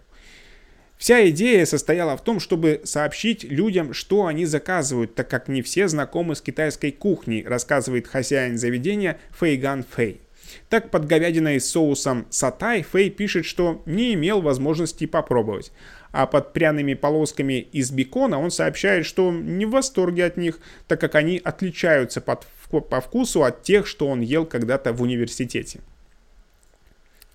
Вся 0.97 1.29
идея 1.29 1.65
состояла 1.65 2.17
в 2.17 2.23
том, 2.25 2.41
чтобы 2.41 2.81
сообщить 2.83 3.45
людям, 3.45 3.93
что 3.93 4.25
они 4.25 4.45
заказывают, 4.45 5.15
так 5.15 5.29
как 5.29 5.47
не 5.47 5.61
все 5.61 5.87
знакомы 5.87 6.35
с 6.35 6.41
китайской 6.41 6.91
кухней, 6.91 7.45
рассказывает 7.45 8.05
хозяин 8.05 8.57
заведения 8.57 9.17
Фейган 9.39 9.85
Фэй. 9.91 10.19
Так, 10.67 10.91
под 10.91 11.05
говядиной 11.05 11.61
с 11.61 11.71
соусом 11.71 12.27
сатай 12.29 12.83
Фэй 12.83 13.09
пишет, 13.11 13.45
что 13.45 13.81
не 13.85 14.13
имел 14.13 14.41
возможности 14.41 15.05
попробовать. 15.05 15.71
А 16.11 16.25
под 16.25 16.53
пряными 16.53 16.95
полосками 16.95 17.59
из 17.71 17.91
бекона 17.91 18.39
он 18.39 18.51
сообщает, 18.51 19.05
что 19.05 19.31
не 19.31 19.65
в 19.65 19.71
восторге 19.71 20.25
от 20.25 20.37
них, 20.37 20.59
так 20.87 20.99
как 20.99 21.15
они 21.15 21.39
отличаются 21.43 22.19
под, 22.21 22.47
по 22.69 23.01
вкусу 23.01 23.43
от 23.43 23.63
тех, 23.63 23.85
что 23.85 24.07
он 24.07 24.21
ел 24.21 24.45
когда-то 24.45 24.93
в 24.93 25.01
университете. 25.01 25.81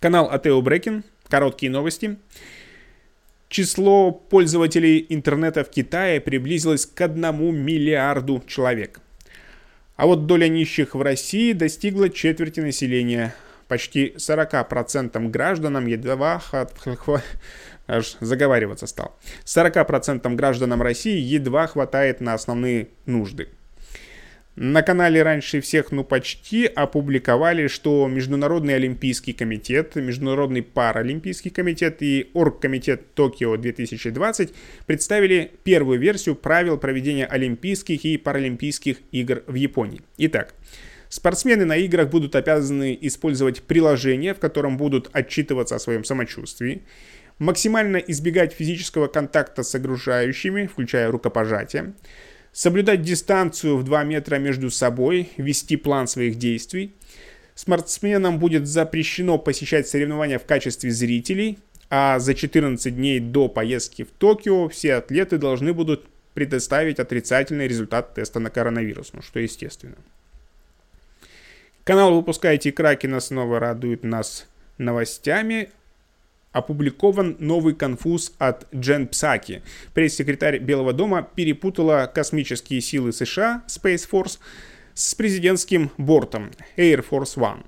Канал 0.00 0.28
Атео 0.30 0.60
Брекин. 0.60 1.04
Короткие 1.28 1.70
новости. 1.70 2.18
Число 3.48 4.10
пользователей 4.10 5.06
интернета 5.08 5.64
в 5.64 5.70
Китае 5.70 6.20
приблизилось 6.20 6.86
к 6.86 7.00
1 7.00 7.22
миллиарду 7.56 8.42
человек. 8.46 9.00
А 9.96 10.06
вот 10.06 10.26
доля 10.26 10.48
нищих 10.48 10.94
в 10.94 11.02
России 11.02 11.52
достигла 11.52 12.10
четверти 12.10 12.60
населения. 12.60 13.34
Почти 13.68 14.14
40% 14.16 15.28
гражданам 15.30 15.86
едва 15.86 16.42
аж 17.86 18.16
заговариваться 18.20 18.86
стал. 18.86 19.16
40% 19.44 20.34
гражданам 20.34 20.82
России 20.82 21.18
едва 21.18 21.66
хватает 21.66 22.20
на 22.20 22.34
основные 22.34 22.88
нужды. 23.06 23.48
На 24.56 24.82
канале 24.82 25.20
раньше 25.24 25.60
всех, 25.60 25.90
ну 25.90 26.04
почти, 26.04 26.66
опубликовали, 26.66 27.66
что 27.66 28.06
Международный 28.06 28.76
Олимпийский 28.76 29.32
комитет, 29.32 29.96
Международный 29.96 30.62
Паралимпийский 30.62 31.50
комитет 31.50 32.02
и 32.02 32.30
Оргкомитет 32.34 33.14
Токио 33.14 33.56
2020 33.56 34.54
представили 34.86 35.50
первую 35.64 35.98
версию 35.98 36.36
правил 36.36 36.78
проведения 36.78 37.26
Олимпийских 37.26 38.04
и 38.04 38.16
Паралимпийских 38.16 38.98
игр 39.10 39.42
в 39.48 39.54
Японии. 39.54 40.02
Итак, 40.18 40.54
Спортсмены 41.08 41.64
на 41.64 41.76
играх 41.76 42.10
будут 42.10 42.34
обязаны 42.34 42.98
использовать 43.00 43.62
приложение, 43.62 44.34
в 44.34 44.40
котором 44.40 44.76
будут 44.76 45.10
отчитываться 45.12 45.76
о 45.76 45.78
своем 45.78 46.02
самочувствии, 46.02 46.82
максимально 47.38 47.96
избегать 47.96 48.52
физического 48.52 49.08
контакта 49.08 49.62
с 49.62 49.74
окружающими, 49.74 50.66
включая 50.66 51.10
рукопожатие, 51.10 51.94
соблюдать 52.52 53.02
дистанцию 53.02 53.76
в 53.76 53.84
2 53.84 54.04
метра 54.04 54.36
между 54.36 54.70
собой, 54.70 55.30
вести 55.36 55.76
план 55.76 56.06
своих 56.06 56.36
действий. 56.36 56.94
Спортсменам 57.54 58.38
будет 58.38 58.66
запрещено 58.66 59.38
посещать 59.38 59.88
соревнования 59.88 60.38
в 60.38 60.44
качестве 60.44 60.90
зрителей, 60.90 61.58
а 61.90 62.18
за 62.18 62.34
14 62.34 62.94
дней 62.94 63.20
до 63.20 63.48
поездки 63.48 64.02
в 64.04 64.10
Токио 64.10 64.68
все 64.68 64.94
атлеты 64.94 65.38
должны 65.38 65.72
будут 65.72 66.06
предоставить 66.34 66.98
отрицательный 66.98 67.68
результат 67.68 68.14
теста 68.14 68.40
на 68.40 68.50
коронавирус, 68.50 69.12
ну 69.12 69.22
что 69.22 69.38
естественно. 69.38 69.96
Канал 71.84 72.14
«Выпускайте 72.14 72.72
Кракена» 72.72 73.20
снова 73.20 73.60
радует 73.60 74.04
нас 74.04 74.48
новостями 74.78 75.70
опубликован 76.54 77.36
новый 77.38 77.74
конфуз 77.74 78.32
от 78.38 78.66
Джен 78.74 79.08
Псаки. 79.08 79.62
Пресс-секретарь 79.92 80.58
Белого 80.58 80.94
дома 80.94 81.28
перепутала 81.34 82.10
космические 82.12 82.80
силы 82.80 83.12
США, 83.12 83.64
Space 83.68 84.08
Force, 84.10 84.38
с 84.94 85.14
президентским 85.14 85.90
бортом 85.98 86.52
Air 86.78 87.04
Force 87.06 87.36
One. 87.36 87.64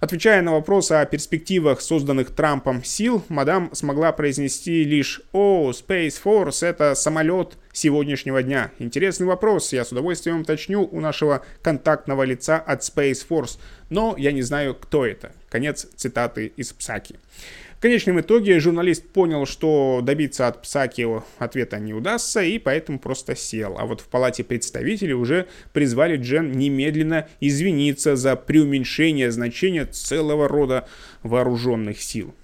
Отвечая 0.00 0.40
на 0.40 0.52
вопрос 0.52 0.90
о 0.92 1.04
перспективах 1.04 1.82
созданных 1.82 2.30
Трампом 2.30 2.82
сил, 2.82 3.22
мадам 3.28 3.68
смогла 3.74 4.12
произнести 4.12 4.82
лишь 4.82 5.20
«О, 5.32 5.72
Space 5.72 6.14
Force— 6.24 6.64
это 6.66 6.94
самолет 6.94 7.58
сегодняшнего 7.72 8.42
дня». 8.42 8.70
Интересный 8.78 9.26
вопрос, 9.26 9.74
я 9.74 9.84
с 9.84 9.92
удовольствием 9.92 10.40
уточню 10.40 10.88
у 10.90 11.00
нашего 11.00 11.44
контактного 11.60 12.22
лица 12.22 12.56
от 12.56 12.80
Space 12.80 13.26
Force, 13.28 13.58
но 13.90 14.14
я 14.16 14.32
не 14.32 14.40
знаю, 14.40 14.74
кто 14.74 15.04
это. 15.04 15.32
Конец 15.50 15.86
цитаты 15.96 16.46
из 16.56 16.72
Псаки. 16.72 17.16
В 17.80 17.82
конечном 17.82 18.20
итоге 18.20 18.60
журналист 18.60 19.08
понял, 19.08 19.46
что 19.46 20.00
добиться 20.02 20.46
от 20.46 20.60
Псаки 20.60 21.06
ответа 21.38 21.78
не 21.78 21.94
удастся, 21.94 22.42
и 22.42 22.58
поэтому 22.58 22.98
просто 22.98 23.34
сел. 23.34 23.76
А 23.78 23.86
вот 23.86 24.02
в 24.02 24.08
палате 24.08 24.44
представителей 24.44 25.14
уже 25.14 25.46
призвали 25.72 26.18
Джен 26.18 26.52
немедленно 26.52 27.26
извиниться 27.40 28.16
за 28.16 28.36
преуменьшение 28.36 29.30
значения 29.30 29.86
целого 29.86 30.46
рода 30.46 30.86
вооруженных 31.22 32.02
сил. 32.02 32.34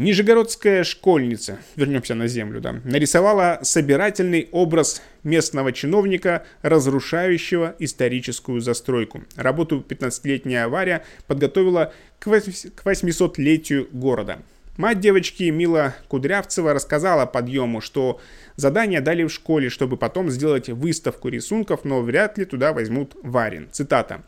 Нижегородская 0.00 0.82
школьница, 0.82 1.58
вернемся 1.76 2.14
на 2.14 2.26
землю, 2.26 2.62
да, 2.62 2.80
нарисовала 2.84 3.58
собирательный 3.60 4.48
образ 4.50 5.02
местного 5.24 5.72
чиновника, 5.72 6.46
разрушающего 6.62 7.76
историческую 7.78 8.62
застройку. 8.62 9.22
Работу 9.36 9.84
15-летняя 9.86 10.64
авария 10.64 11.04
подготовила 11.26 11.92
к 12.18 12.28
800-летию 12.28 13.88
города. 13.92 14.38
Мать 14.78 15.00
девочки 15.00 15.42
Мила 15.50 15.94
Кудрявцева 16.08 16.72
рассказала 16.72 17.26
подъему, 17.26 17.82
что 17.82 18.22
задание 18.56 19.02
дали 19.02 19.24
в 19.24 19.28
школе, 19.30 19.68
чтобы 19.68 19.98
потом 19.98 20.30
сделать 20.30 20.70
выставку 20.70 21.28
рисунков, 21.28 21.84
но 21.84 22.00
вряд 22.00 22.38
ли 22.38 22.46
туда 22.46 22.72
возьмут 22.72 23.14
Варин. 23.22 23.68
Цитата. 23.70 24.22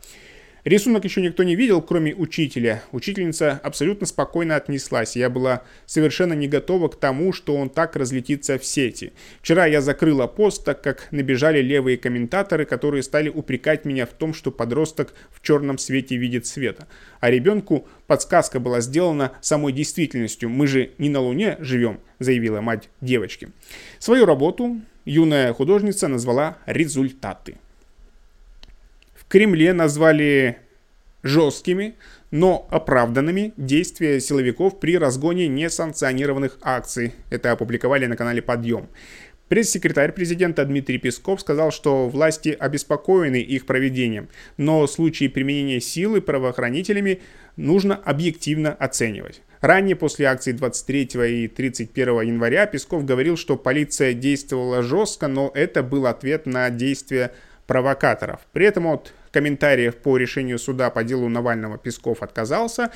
Рисунок 0.63 1.03
еще 1.03 1.21
никто 1.21 1.43
не 1.43 1.57
видел, 1.57 1.81
кроме 1.81 2.15
учителя. 2.15 2.83
Учительница 2.93 3.59
абсолютно 3.63 4.07
спокойно 4.07 4.55
отнеслась. 4.55 5.17
Я 5.17 5.29
была 5.29 5.63
совершенно 5.85 6.31
не 6.31 6.47
готова 6.47 6.87
к 6.87 6.95
тому, 6.95 7.33
что 7.33 7.57
он 7.57 7.69
так 7.69 7.97
разлетится 7.97 8.57
в 8.57 8.63
сети. 8.63 9.11
Вчера 9.41 9.65
я 9.65 9.81
закрыла 9.81 10.25
пост, 10.25 10.63
так 10.63 10.81
как 10.81 11.09
набежали 11.11 11.61
левые 11.61 11.97
комментаторы, 11.97 12.63
которые 12.63 13.03
стали 13.03 13.27
упрекать 13.27 13.83
меня 13.83 14.05
в 14.05 14.13
том, 14.13 14.33
что 14.33 14.51
подросток 14.51 15.13
в 15.31 15.41
черном 15.41 15.77
свете 15.77 16.15
видит 16.15 16.47
света. 16.47 16.87
А 17.19 17.29
ребенку 17.29 17.85
подсказка 18.07 18.61
была 18.61 18.79
сделана 18.79 19.33
самой 19.41 19.73
действительностью. 19.73 20.49
Мы 20.49 20.67
же 20.67 20.91
не 20.97 21.09
на 21.09 21.19
Луне 21.19 21.57
живем, 21.59 21.99
заявила 22.19 22.61
мать 22.61 22.87
девочки. 23.01 23.49
Свою 23.99 24.25
работу 24.25 24.79
юная 25.03 25.51
художница 25.51 26.07
назвала 26.07 26.57
«Результаты». 26.65 27.57
Кремле 29.33 29.73
назвали 29.73 30.57
жесткими, 31.23 31.95
но 32.29 32.67
оправданными 32.69 33.51
действия 33.57 34.19
силовиков 34.19 34.79
при 34.79 34.95
разгоне 34.95 35.47
несанкционированных 35.47 36.59
акций. 36.61 37.13
Это 37.31 37.51
опубликовали 37.51 38.05
на 38.05 38.15
канале 38.15 38.43
«Подъем». 38.43 38.89
Пресс-секретарь 39.47 40.11
президента 40.11 40.63
Дмитрий 40.65 40.99
Песков 40.99 41.41
сказал, 41.41 41.71
что 41.71 42.07
власти 42.09 42.55
обеспокоены 42.59 43.37
их 43.37 43.65
проведением, 43.65 44.29
но 44.57 44.85
случаи 44.85 45.27
применения 45.27 45.81
силы 45.81 46.21
правоохранителями 46.21 47.19
нужно 47.55 47.95
объективно 47.95 48.71
оценивать. 48.71 49.41
Ранее, 49.61 49.95
после 49.95 50.27
акции 50.27 50.51
23 50.51 51.45
и 51.45 51.47
31 51.47 52.21
января, 52.21 52.67
Песков 52.67 53.03
говорил, 53.03 53.35
что 53.35 53.57
полиция 53.57 54.13
действовала 54.13 54.83
жестко, 54.83 55.27
но 55.27 55.49
это 55.55 55.81
был 55.81 56.05
ответ 56.05 56.45
на 56.45 56.69
действия 56.69 57.31
провокаторов. 57.65 58.41
При 58.51 58.67
этом 58.67 58.85
от 58.85 59.11
комментариев 59.33 59.95
по 59.97 60.15
решению 60.15 60.59
суда 60.59 60.89
по 60.91 61.03
делу 61.03 61.27
Навального 61.27 61.77
Песков 61.77 62.21
отказался 62.21 62.91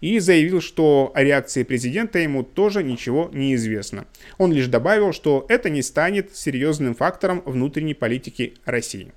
и 0.00 0.18
заявил, 0.18 0.60
что 0.60 1.12
о 1.14 1.22
реакции 1.22 1.62
президента 1.62 2.18
ему 2.18 2.42
тоже 2.42 2.82
ничего 2.82 3.30
не 3.32 3.54
известно. 3.54 4.06
Он 4.38 4.52
лишь 4.52 4.66
добавил, 4.66 5.12
что 5.12 5.44
это 5.48 5.68
не 5.70 5.82
станет 5.82 6.34
серьезным 6.34 6.94
фактором 6.94 7.42
внутренней 7.44 7.94
политики 7.94 8.54
России. 8.64 9.12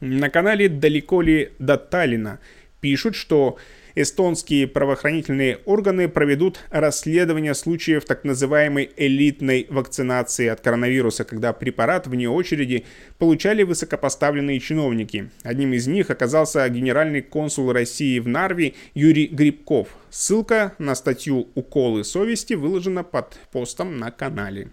На 0.00 0.30
канале 0.30 0.68
«Далеко 0.68 1.20
ли 1.20 1.50
до 1.58 1.76
Таллина» 1.76 2.38
пишут, 2.80 3.16
что 3.16 3.58
эстонские 3.96 4.68
правоохранительные 4.68 5.58
органы 5.64 6.08
проведут 6.08 6.60
расследование 6.70 7.54
случаев 7.54 8.04
так 8.04 8.22
называемой 8.22 8.90
элитной 8.96 9.66
вакцинации 9.68 10.46
от 10.46 10.60
коронавируса, 10.60 11.24
когда 11.24 11.52
препарат 11.52 12.06
вне 12.06 12.28
очереди 12.28 12.84
получали 13.18 13.64
высокопоставленные 13.64 14.60
чиновники. 14.60 15.30
Одним 15.42 15.72
из 15.72 15.88
них 15.88 16.10
оказался 16.10 16.68
генеральный 16.68 17.22
консул 17.22 17.72
России 17.72 18.18
в 18.20 18.28
Нарве 18.28 18.74
Юрий 18.94 19.26
Грибков. 19.26 19.88
Ссылка 20.10 20.74
на 20.78 20.94
статью 20.94 21.48
«Уколы 21.54 22.04
совести» 22.04 22.54
выложена 22.54 23.02
под 23.02 23.38
постом 23.50 23.96
на 23.96 24.10
канале. 24.10 24.68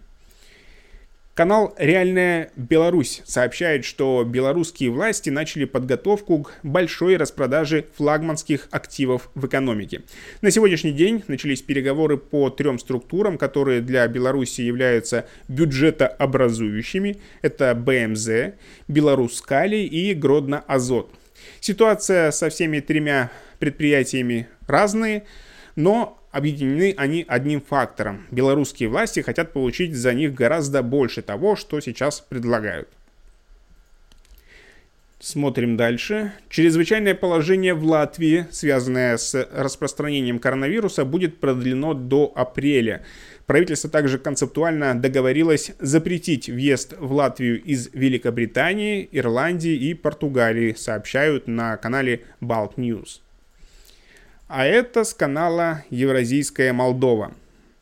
Канал 1.34 1.74
«Реальная 1.80 2.52
Беларусь» 2.56 3.24
сообщает, 3.26 3.86
что 3.86 4.24
белорусские 4.24 4.91
власти 4.91 5.32
начали 5.32 5.65
подготовку 5.65 6.43
к 6.43 6.54
большой 6.62 7.17
распродаже 7.17 7.88
флагманских 7.98 8.67
активов 8.69 9.32
в 9.34 9.48
экономике. 9.48 10.04
На 10.41 10.52
сегодняшний 10.52 10.91
день 10.91 11.24
начались 11.28 11.63
переговоры 11.63 12.17
по 12.17 12.52
трем 12.52 12.78
структурам, 12.78 13.39
которые 13.39 13.82
для 13.82 14.08
Беларуси 14.08 14.62
являются 14.62 15.26
бюджетообразующими. 15.48 17.19
Это 17.41 17.74
БМЗ, 17.74 18.54
Беларускали 18.88 19.78
и 19.78 20.13
Гродно-Азот. 20.13 21.10
Ситуация 21.60 22.30
со 22.30 22.50
всеми 22.50 22.80
тремя 22.80 23.32
предприятиями 23.58 24.50
разные, 24.67 25.24
но 25.76 26.22
Объединены 26.34 26.96
они 26.98 27.24
одним 27.28 27.62
фактором. 27.62 28.26
Белорусские 28.32 28.89
власти 28.89 29.19
хотят 29.19 29.54
получить 29.54 29.93
за 29.93 30.15
них 30.15 30.34
гораздо 30.34 30.82
больше 30.82 31.22
того, 31.22 31.56
что 31.56 31.80
сейчас 31.80 32.22
предлагают. 32.22 32.89
Смотрим 35.19 35.78
дальше. 35.78 36.34
Чрезвычайное 36.50 37.13
положение 37.13 37.76
в 37.76 37.86
Латвии, 37.86 38.48
связанное 38.50 39.17
с 39.17 39.48
распространением 39.54 40.39
коронавируса, 40.39 41.06
будет 41.06 41.38
продлено 41.38 41.93
до 41.93 42.32
апреля. 42.34 43.06
Правительство 43.46 43.91
также 43.91 44.17
концептуально 44.17 45.00
договорилось 45.00 45.74
запретить 45.80 46.50
въезд 46.50 46.96
в 46.98 47.13
Латвию 47.13 47.62
из 47.62 47.91
Великобритании, 47.93 49.08
Ирландии 49.12 49.76
и 49.76 49.93
Португалии, 49.93 50.74
сообщают 50.74 51.48
на 51.48 51.78
канале 51.78 52.24
Balt 52.41 52.74
News 52.78 53.19
а 54.54 54.68
это 54.68 55.04
с 55.04 55.16
канала 55.16 55.84
Евразийская 55.89 56.74
Молдова. 56.74 57.34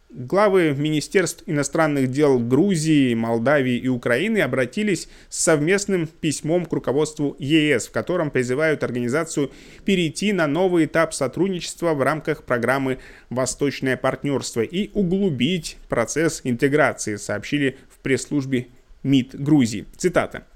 Главы 0.09 0.73
Министерств 0.73 1.43
иностранных 1.45 2.09
дел 2.09 2.39
Грузии, 2.39 3.13
Молдавии 3.13 3.75
и 3.75 3.89
Украины 3.89 4.37
обратились 4.37 5.09
с 5.27 5.43
совместным 5.43 6.07
письмом 6.07 6.65
к 6.65 6.71
руководству 6.71 7.35
ЕС, 7.39 7.87
в 7.87 7.91
котором 7.91 8.31
призывают 8.31 8.85
организацию 8.85 9.51
перейти 9.83 10.31
на 10.31 10.47
новый 10.47 10.85
этап 10.85 11.13
сотрудничества 11.13 11.93
в 11.93 12.01
рамках 12.03 12.43
программы 12.43 12.99
«Восточное 13.29 13.97
партнерство» 13.97 14.61
и 14.61 14.91
углубить 14.93 15.75
процесс 15.89 16.39
интеграции, 16.45 17.17
сообщили 17.17 17.79
в 17.89 17.99
пресс-службе 17.99 18.67
МИД 19.03 19.35
Грузии. 19.41 19.87
Цитата. 19.97 20.47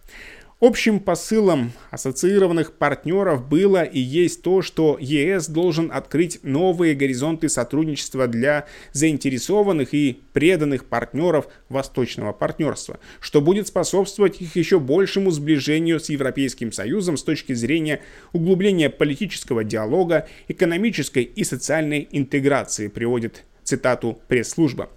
Общим 0.62 1.02
посылом 1.02 1.74
ассоциированных 1.92 2.78
партнеров 2.78 3.46
было 3.46 3.84
и 3.84 4.00
есть 4.00 4.42
то, 4.42 4.62
что 4.62 4.98
ЕС 4.98 5.50
должен 5.50 5.92
открыть 5.92 6.40
новые 6.44 6.96
горизонты 6.96 7.50
сотрудничества 7.50 8.28
для 8.28 8.66
заинтересованных 8.94 9.94
и 9.94 10.22
преданных 10.32 10.86
партнеров 10.86 11.50
Восточного 11.68 12.32
партнерства, 12.32 13.02
что 13.20 13.42
будет 13.42 13.68
способствовать 13.68 14.40
их 14.40 14.56
еще 14.56 14.80
большему 14.80 15.32
сближению 15.32 16.00
с 16.00 16.08
Европейским 16.08 16.72
Союзом 16.72 17.18
с 17.18 17.24
точки 17.24 17.52
зрения 17.52 18.02
углубления 18.32 18.90
политического 18.90 19.66
диалога, 19.66 20.30
экономической 20.48 21.24
и 21.24 21.44
социальной 21.44 22.08
интеграции, 22.10 22.88
приводит 22.88 23.44
цитату 23.66 24.22
пресс-служба. 24.30 24.90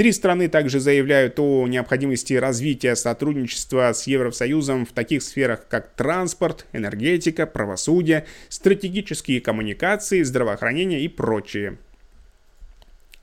Три 0.00 0.12
страны 0.12 0.48
также 0.48 0.80
заявляют 0.80 1.38
о 1.38 1.66
необходимости 1.66 2.32
развития 2.32 2.96
сотрудничества 2.96 3.92
с 3.92 4.06
Евросоюзом 4.06 4.86
в 4.86 4.92
таких 4.92 5.22
сферах, 5.22 5.66
как 5.68 5.90
транспорт, 5.94 6.64
энергетика, 6.72 7.46
правосудие, 7.46 8.24
стратегические 8.48 9.42
коммуникации, 9.42 10.22
здравоохранение 10.22 11.02
и 11.02 11.08
прочее. 11.08 11.76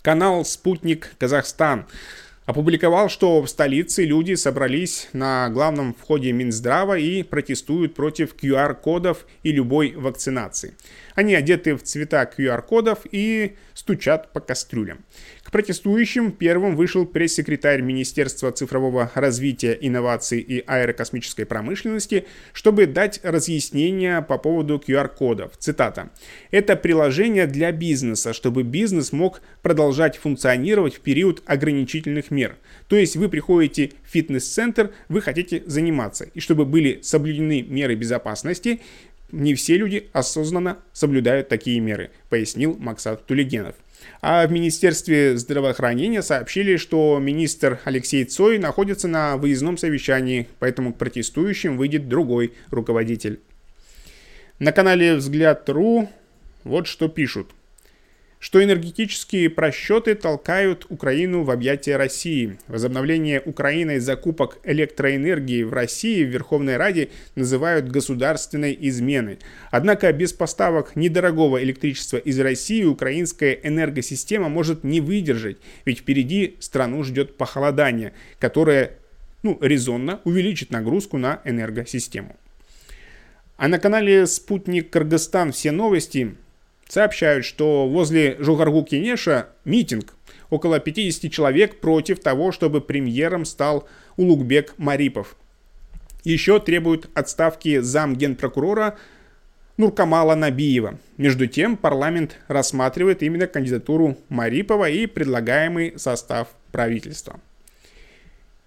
Канал 0.04 0.46
«Спутник 0.46 1.16
Казахстан» 1.18 1.88
опубликовал, 2.46 3.10
что 3.10 3.42
в 3.42 3.48
столице 3.48 4.06
люди 4.06 4.36
собрались 4.36 5.10
на 5.14 5.50
главном 5.50 5.96
входе 5.96 6.32
Минздрава 6.32 7.00
и 7.00 7.24
протестуют 7.24 7.96
против 7.96 8.36
QR-кодов 8.36 9.26
и 9.42 9.52
любой 9.52 9.94
вакцинации. 9.94 10.76
Они 11.18 11.34
одеты 11.34 11.76
в 11.76 11.82
цвета 11.82 12.30
QR-кодов 12.38 13.00
и 13.12 13.56
стучат 13.74 14.32
по 14.34 14.40
кастрюлям. 14.40 15.04
К 15.42 15.50
протестующим 15.50 16.32
первым 16.32 16.76
вышел 16.76 17.08
пресс-секретарь 17.08 17.82
Министерства 17.82 18.52
цифрового 18.52 19.10
развития, 19.16 19.76
инноваций 19.82 20.40
и 20.40 20.64
аэрокосмической 20.68 21.48
промышленности, 21.48 22.28
чтобы 22.54 22.86
дать 22.86 23.20
разъяснение 23.24 24.22
по 24.22 24.38
поводу 24.38 24.78
QR-кодов. 24.78 25.58
Цитата. 25.58 26.12
«Это 26.52 26.76
приложение 26.76 27.48
для 27.48 27.72
бизнеса, 27.72 28.32
чтобы 28.32 28.62
бизнес 28.62 29.12
мог 29.12 29.42
продолжать 29.64 30.18
функционировать 30.18 30.98
в 30.98 31.00
период 31.00 31.42
ограничительных 31.48 32.30
мер. 32.30 32.58
То 32.90 32.96
есть 32.96 33.16
вы 33.16 33.28
приходите 33.28 33.94
в 34.04 34.12
фитнес-центр, 34.12 34.92
вы 35.10 35.22
хотите 35.22 35.64
заниматься, 35.66 36.26
и 36.26 36.40
чтобы 36.40 36.66
были 36.66 37.00
соблюдены 37.02 37.64
меры 37.64 37.96
безопасности, 37.96 38.82
не 39.32 39.56
все 39.56 39.78
люди 39.78 40.10
осознанно 40.14 40.78
соблюдают 40.94 41.50
такие 41.50 41.80
меры, 41.80 42.12
пояснил 42.30 42.76
Максат 42.80 43.26
Тулегенов. 43.26 43.76
А 44.22 44.48
в 44.48 44.52
Министерстве 44.52 45.38
здравоохранения 45.38 46.22
сообщили, 46.22 46.78
что 46.78 47.20
министр 47.20 47.80
Алексей 47.84 48.24
Цой 48.26 48.58
находится 48.58 49.08
на 49.08 49.38
выездном 49.38 49.78
совещании, 49.78 50.48
поэтому 50.60 50.94
к 50.94 50.98
протестующим 50.98 51.78
выйдет 51.78 52.08
другой 52.08 52.54
руководитель. 52.70 53.40
На 54.60 54.72
канале 54.72 55.16
Взгляд.ру 55.16 56.10
вот 56.64 56.88
что 56.88 57.08
пишут 57.08 57.52
что 58.40 58.64
энергетические 58.64 59.50
просчеты 59.50 60.14
толкают 60.14 60.86
Украину 60.90 61.44
в 61.44 61.50
объятия 61.50 61.98
России. 61.98 62.60
Возобновление 62.68 63.42
Украиной 63.44 64.00
закупок 64.00 64.60
электроэнергии 64.64 65.64
в 65.64 65.74
России 65.74 66.24
в 66.24 66.30
Верховной 66.30 66.78
Раде 66.78 67.10
называют 67.36 67.90
государственной 67.90 68.78
изменой. 68.80 69.40
Однако 69.72 70.12
без 70.14 70.34
поставок 70.34 70.96
недорогого 70.96 71.62
электричества 71.64 72.18
из 72.18 72.40
России 72.40 72.84
украинская 72.84 73.54
энергосистема 73.54 74.50
может 74.50 74.84
не 74.84 75.02
выдержать, 75.02 75.58
ведь 75.86 76.00
впереди 76.00 76.58
страну 76.60 77.04
ждет 77.04 77.38
похолодание, 77.38 78.14
которое 78.40 78.92
ну, 79.42 79.58
резонно 79.62 80.20
увеличит 80.26 80.72
нагрузку 80.72 81.18
на 81.18 81.42
энергосистему. 81.44 82.36
А 83.58 83.68
на 83.68 83.80
канале 83.80 84.28
«Спутник 84.28 84.92
Кыргызстан. 84.92 85.52
Все 85.52 85.72
новости» 85.72 86.36
сообщают, 86.88 87.46
что 87.46 87.88
возле 87.88 88.36
Жугаргу-Кенеша 88.40 89.48
митинг. 89.66 90.14
Около 90.50 90.80
50 90.80 91.32
человек 91.32 91.80
против 91.80 92.20
того, 92.20 92.52
чтобы 92.52 92.82
премьером 92.82 93.46
стал 93.46 93.88
Улугбек 94.16 94.74
Марипов. 94.78 95.36
Еще 96.24 96.60
требуют 96.60 97.10
отставки 97.14 97.80
зам 97.80 98.16
генпрокурора 98.16 98.98
Нуркамала 99.78 100.36
Набиева. 100.36 100.98
Между 101.18 101.48
тем, 101.48 101.78
парламент 101.78 102.38
рассматривает 102.48 103.22
именно 103.22 103.48
кандидатуру 103.48 104.18
Марипова 104.30 104.90
и 104.90 105.06
предлагаемый 105.06 105.94
состав 105.98 106.50
правительства. 106.72 107.40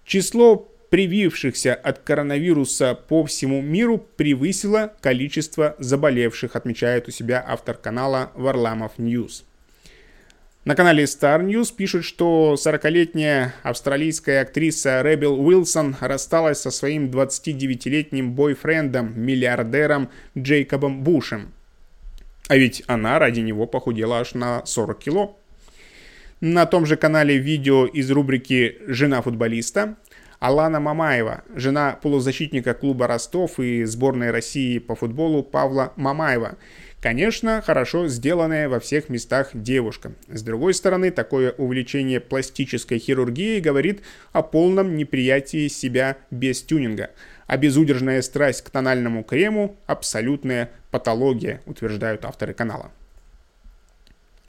Число 0.05 0.70
привившихся 0.91 1.73
от 1.73 1.99
коронавируса 1.99 2.95
по 2.95 3.23
всему 3.23 3.61
миру 3.61 3.97
превысило 3.97 4.93
количество 4.99 5.73
заболевших, 5.79 6.57
отмечает 6.57 7.07
у 7.07 7.11
себя 7.11 7.43
автор 7.47 7.77
канала 7.77 8.31
Варламов 8.35 8.99
News. 8.99 9.45
На 10.65 10.75
канале 10.75 11.05
Star 11.05 11.43
News 11.43 11.73
пишут, 11.73 12.03
что 12.03 12.55
40-летняя 12.57 13.55
австралийская 13.63 14.41
актриса 14.41 15.01
Ребел 15.01 15.39
Уилсон 15.39 15.95
рассталась 16.01 16.59
со 16.59 16.71
своим 16.71 17.09
29-летним 17.09 18.33
бойфрендом, 18.33 19.13
миллиардером 19.17 20.09
Джейкобом 20.37 21.03
Бушем. 21.03 21.53
А 22.49 22.57
ведь 22.57 22.83
она 22.87 23.17
ради 23.17 23.39
него 23.39 23.65
похудела 23.65 24.19
аж 24.19 24.33
на 24.33 24.65
40 24.65 24.99
кило. 24.99 25.39
На 26.41 26.65
том 26.65 26.85
же 26.85 26.97
канале 26.97 27.37
видео 27.37 27.85
из 27.85 28.11
рубрики 28.11 28.77
«Жена 28.87 29.21
футболиста» 29.21 29.95
Алана 30.41 30.79
Мамаева, 30.79 31.43
жена 31.53 31.99
полузащитника 32.01 32.73
клуба 32.73 33.05
Ростов 33.05 33.59
и 33.59 33.83
сборной 33.83 34.31
России 34.31 34.79
по 34.79 34.95
футболу 34.95 35.43
Павла 35.43 35.93
Мамаева. 35.97 36.57
Конечно, 36.99 37.61
хорошо 37.61 38.07
сделанная 38.07 38.67
во 38.67 38.79
всех 38.79 39.09
местах 39.09 39.51
девушка. 39.53 40.13
С 40.27 40.41
другой 40.41 40.73
стороны, 40.73 41.11
такое 41.11 41.51
увлечение 41.51 42.19
пластической 42.19 42.97
хирургией 42.97 43.61
говорит 43.61 44.01
о 44.33 44.41
полном 44.41 44.95
неприятии 44.95 45.67
себя 45.67 46.17
без 46.31 46.63
тюнинга. 46.63 47.11
А 47.45 47.57
безудержная 47.57 48.23
страсть 48.23 48.63
к 48.63 48.71
тональному 48.71 49.23
крему– 49.23 49.75
абсолютная 49.85 50.71
патология, 50.89 51.61
утверждают 51.67 52.25
авторы 52.25 52.55
канала. 52.55 52.91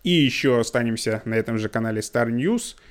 И 0.04 0.10
еще 0.10 0.58
останемся 0.58 1.20
на 1.26 1.34
этом 1.34 1.58
же 1.58 1.68
канале 1.68 2.00
Star 2.00 2.30
News– 2.30 2.76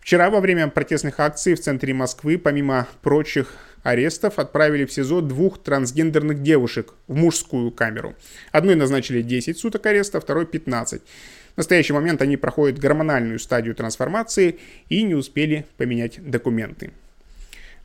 Вчера 0.00 0.30
во 0.30 0.40
время 0.40 0.68
протестных 0.68 1.20
акций 1.20 1.54
в 1.54 1.60
центре 1.60 1.94
Москвы, 1.94 2.38
помимо 2.38 2.88
прочих 3.02 3.54
арестов, 3.82 4.38
отправили 4.38 4.84
в 4.84 4.92
СИЗО 4.92 5.20
двух 5.20 5.62
трансгендерных 5.62 6.42
девушек 6.42 6.94
в 7.06 7.14
мужскую 7.14 7.70
камеру. 7.70 8.14
Одной 8.50 8.74
назначили 8.74 9.22
10 9.22 9.58
суток 9.58 9.86
ареста, 9.86 10.20
второй 10.20 10.46
15. 10.46 11.02
В 11.02 11.56
настоящий 11.56 11.92
момент 11.92 12.22
они 12.22 12.36
проходят 12.36 12.78
гормональную 12.78 13.38
стадию 13.38 13.74
трансформации 13.74 14.58
и 14.88 15.02
не 15.02 15.14
успели 15.14 15.66
поменять 15.76 16.18
документы. 16.28 16.92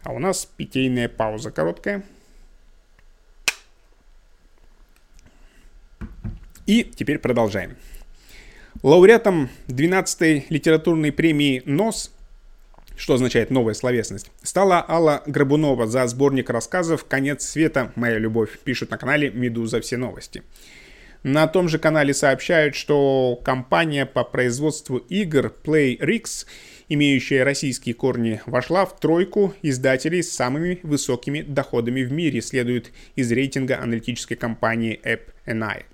А 0.03 0.13
у 0.13 0.19
нас 0.19 0.45
питейная 0.45 1.09
пауза 1.09 1.51
короткая. 1.51 2.03
И 6.65 6.83
теперь 6.83 7.19
продолжаем. 7.19 7.75
Лауреатом 8.85 9.49
12-й 9.67 10.45
литературной 10.49 11.11
премии 11.11 11.63
НОС, 11.65 12.13
что 12.95 13.15
означает 13.15 13.49
«новая 13.49 13.73
словесность», 13.73 14.29
стала 14.43 14.85
Алла 14.87 15.23
Грабунова 15.25 15.87
за 15.87 16.05
сборник 16.05 16.51
рассказов 16.51 17.03
«Конец 17.03 17.43
света. 17.43 17.91
Моя 17.95 18.19
любовь», 18.19 18.59
пишут 18.63 18.91
на 18.91 18.99
канале 18.99 19.31
«Медуза. 19.31 19.81
Все 19.81 19.97
новости». 19.97 20.43
На 21.23 21.47
том 21.47 21.67
же 21.67 21.79
канале 21.79 22.13
сообщают, 22.13 22.75
что 22.75 23.41
компания 23.43 24.05
по 24.05 24.23
производству 24.23 24.97
игр 24.97 25.51
PlayRix, 25.63 26.45
имеющая 26.87 27.41
российские 27.41 27.95
корни, 27.95 28.39
вошла 28.45 28.85
в 28.85 28.99
тройку 28.99 29.55
издателей 29.63 30.21
с 30.21 30.31
самыми 30.31 30.79
высокими 30.83 31.41
доходами 31.41 32.03
в 32.03 32.11
мире, 32.11 32.39
следует 32.39 32.91
из 33.15 33.31
рейтинга 33.31 33.81
аналитической 33.81 34.35
компании 34.35 35.01
AppNI. 35.03 35.85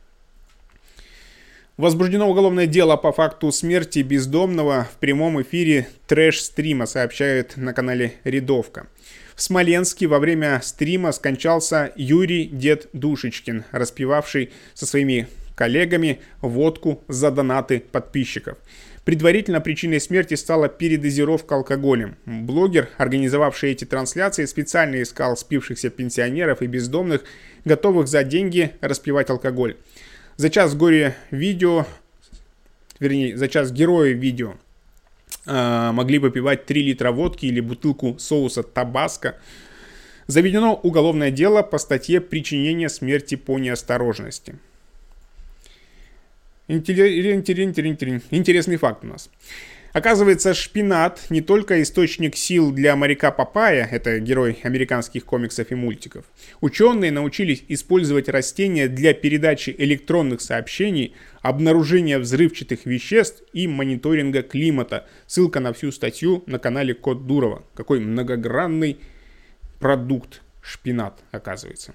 Возбуждено 1.78 2.30
уголовное 2.30 2.68
дело 2.68 2.98
по 2.98 3.12
факту 3.14 3.52
смерти 3.52 4.00
бездомного 4.00 4.88
в 4.94 4.98
прямом 4.98 5.42
эфире 5.42 5.88
трэш-стрима, 6.06 6.86
сообщают 6.86 7.56
на 7.56 7.74
канале 7.74 8.14
Рядовка. 8.26 8.88
В 9.36 9.42
Смоленске 9.42 10.08
во 10.08 10.20
время 10.20 10.60
стрима 10.62 11.14
скончался 11.14 11.94
Юрий 11.96 12.46
Дед 12.46 12.90
Душечкин, 12.94 13.64
распивавший 13.72 14.52
со 14.74 14.86
своими 14.86 15.28
коллегами 15.56 16.20
водку 16.42 17.04
за 17.08 17.32
донаты 17.32 17.80
подписчиков. 17.80 18.58
Предварительно 19.06 19.62
причиной 19.62 20.00
смерти 20.00 20.36
стала 20.36 20.68
передозировка 20.68 21.56
алкоголем. 21.56 22.18
Блогер, 22.26 22.90
организовавший 22.98 23.72
эти 23.72 23.86
трансляции, 23.86 24.46
специально 24.46 25.02
искал 25.02 25.36
спившихся 25.38 25.90
пенсионеров 25.90 26.62
и 26.62 26.68
бездомных, 26.68 27.24
готовых 27.66 28.08
за 28.08 28.24
деньги 28.24 28.74
распивать 28.82 29.30
алкоголь. 29.30 29.78
За 30.42 30.50
час 30.50 30.74
горе 30.74 31.16
видео, 31.30 31.86
вернее, 33.00 33.38
за 33.38 33.48
час 33.48 33.72
героя 33.72 34.14
видео 34.14 34.56
э, 35.46 35.92
могли 35.92 36.18
выпивать 36.18 36.66
3 36.66 36.82
литра 36.82 37.12
водки 37.12 37.46
или 37.46 37.60
бутылку 37.60 38.18
соуса 38.18 38.64
табаско. 38.64 39.36
Заведено 40.26 40.74
уголовное 40.74 41.30
дело 41.30 41.62
по 41.62 41.78
статье 41.78 42.20
«Причинение 42.22 42.90
смерти 42.90 43.36
по 43.36 43.60
неосторожности». 43.60 44.56
Интересный 48.32 48.78
факт 48.78 49.04
у 49.04 49.08
нас. 49.10 49.30
Оказывается, 49.94 50.54
шпинат 50.54 51.26
не 51.30 51.42
только 51.42 51.82
источник 51.82 52.38
сил 52.38 52.72
для 52.72 52.96
моряка 52.96 53.32
Папая, 53.32 53.88
это 53.92 54.20
герой 54.20 54.58
американских 54.64 55.26
комиксов 55.26 55.72
и 55.72 55.76
мультиков. 55.76 56.26
Ученые 56.62 57.12
научились 57.12 57.64
использовать 57.68 58.30
растения 58.30 58.88
для 58.88 59.14
передачи 59.14 59.76
электронных 59.78 60.42
сообщений, 60.42 61.14
обнаружения 61.42 62.20
взрывчатых 62.20 62.86
веществ 62.86 63.44
и 63.52 63.68
мониторинга 63.68 64.44
климата. 64.44 65.08
Ссылка 65.28 65.60
на 65.60 65.74
всю 65.74 65.92
статью 65.92 66.44
на 66.46 66.58
канале 66.58 66.94
Код 66.94 67.28
Дурова. 67.28 67.64
Какой 67.74 68.00
многогранный 68.00 68.98
продукт 69.80 70.42
шпинат, 70.62 71.20
оказывается. 71.32 71.94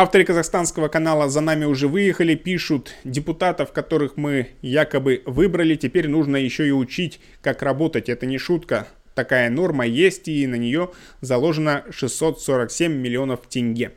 Авторы 0.00 0.24
казахстанского 0.24 0.86
канала 0.86 1.28
«За 1.28 1.40
нами 1.40 1.64
уже 1.64 1.88
выехали» 1.88 2.36
пишут, 2.36 2.94
депутатов, 3.02 3.72
которых 3.72 4.16
мы 4.16 4.50
якобы 4.62 5.24
выбрали, 5.26 5.74
теперь 5.74 6.06
нужно 6.06 6.36
еще 6.36 6.68
и 6.68 6.70
учить, 6.70 7.18
как 7.42 7.62
работать. 7.62 8.08
Это 8.08 8.24
не 8.24 8.38
шутка. 8.38 8.86
Такая 9.16 9.50
норма 9.50 9.84
есть, 9.88 10.28
и 10.28 10.46
на 10.46 10.54
нее 10.54 10.92
заложено 11.20 11.84
647 11.90 12.92
миллионов 12.92 13.48
тенге. 13.48 13.90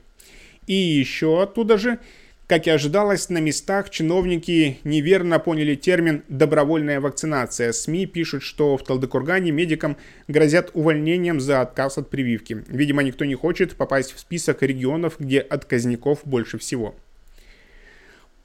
И 0.65 0.73
еще 0.73 1.43
оттуда 1.43 1.77
же 1.77 1.99
как 2.51 2.67
и 2.67 2.69
ожидалось, 2.69 3.29
на 3.29 3.37
местах 3.37 3.89
чиновники 3.89 4.79
неверно 4.83 5.39
поняли 5.39 5.75
термин 5.75 6.25
«добровольная 6.27 6.99
вакцинация». 6.99 7.71
СМИ 7.71 8.07
пишут, 8.07 8.43
что 8.43 8.75
в 8.75 8.83
Талдыкургане 8.83 9.51
медикам 9.51 9.95
грозят 10.27 10.69
увольнением 10.73 11.39
за 11.39 11.61
отказ 11.61 11.97
от 11.97 12.09
прививки. 12.09 12.61
Видимо, 12.67 13.03
никто 13.03 13.23
не 13.23 13.35
хочет 13.35 13.77
попасть 13.77 14.13
в 14.13 14.19
список 14.19 14.63
регионов, 14.63 15.15
где 15.17 15.39
отказников 15.39 16.23
больше 16.25 16.57
всего. 16.57 16.93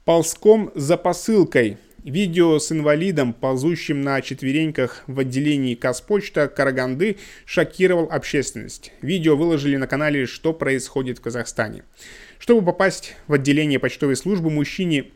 Ползком 0.05 0.71
за 0.73 0.95
посылкой. 0.95 1.75
Видео 2.05 2.59
с 2.59 2.71
инвалидом, 2.71 3.33
ползущим 3.33 4.01
на 4.01 4.21
четвереньках 4.21 5.03
в 5.07 5.19
отделении 5.19 5.75
Казпочта 5.75 6.47
Караганды, 6.47 7.17
шокировал 7.43 8.07
общественность. 8.09 8.93
Видео 9.01 9.35
выложили 9.35 9.75
на 9.75 9.87
канале 9.87 10.27
«Что 10.27 10.53
происходит 10.53 11.17
в 11.17 11.21
Казахстане». 11.21 11.83
Чтобы 12.39 12.65
попасть 12.65 13.15
в 13.27 13.33
отделение 13.33 13.79
почтовой 13.79 14.15
службы, 14.15 14.49
мужчине 14.49 15.11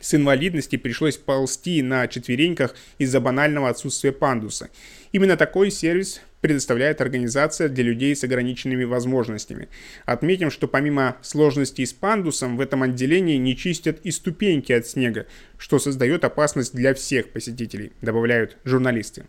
с 0.00 0.14
инвалидности 0.14 0.76
пришлось 0.76 1.16
ползти 1.16 1.82
на 1.82 2.06
четвереньках 2.08 2.74
из-за 2.98 3.20
банального 3.20 3.68
отсутствия 3.68 4.12
пандуса. 4.12 4.68
Именно 5.12 5.36
такой 5.36 5.70
сервис 5.70 6.20
предоставляет 6.40 7.00
организация 7.00 7.68
для 7.68 7.84
людей 7.84 8.14
с 8.14 8.22
ограниченными 8.22 8.84
возможностями. 8.84 9.68
Отметим, 10.04 10.50
что 10.50 10.68
помимо 10.68 11.16
сложностей 11.22 11.86
с 11.86 11.92
пандусом, 11.92 12.56
в 12.56 12.60
этом 12.60 12.82
отделении 12.82 13.36
не 13.36 13.56
чистят 13.56 14.00
и 14.04 14.10
ступеньки 14.10 14.72
от 14.72 14.86
снега, 14.86 15.26
что 15.58 15.78
создает 15.78 16.24
опасность 16.24 16.74
для 16.74 16.94
всех 16.94 17.30
посетителей, 17.30 17.92
добавляют 18.02 18.58
журналисты. 18.64 19.24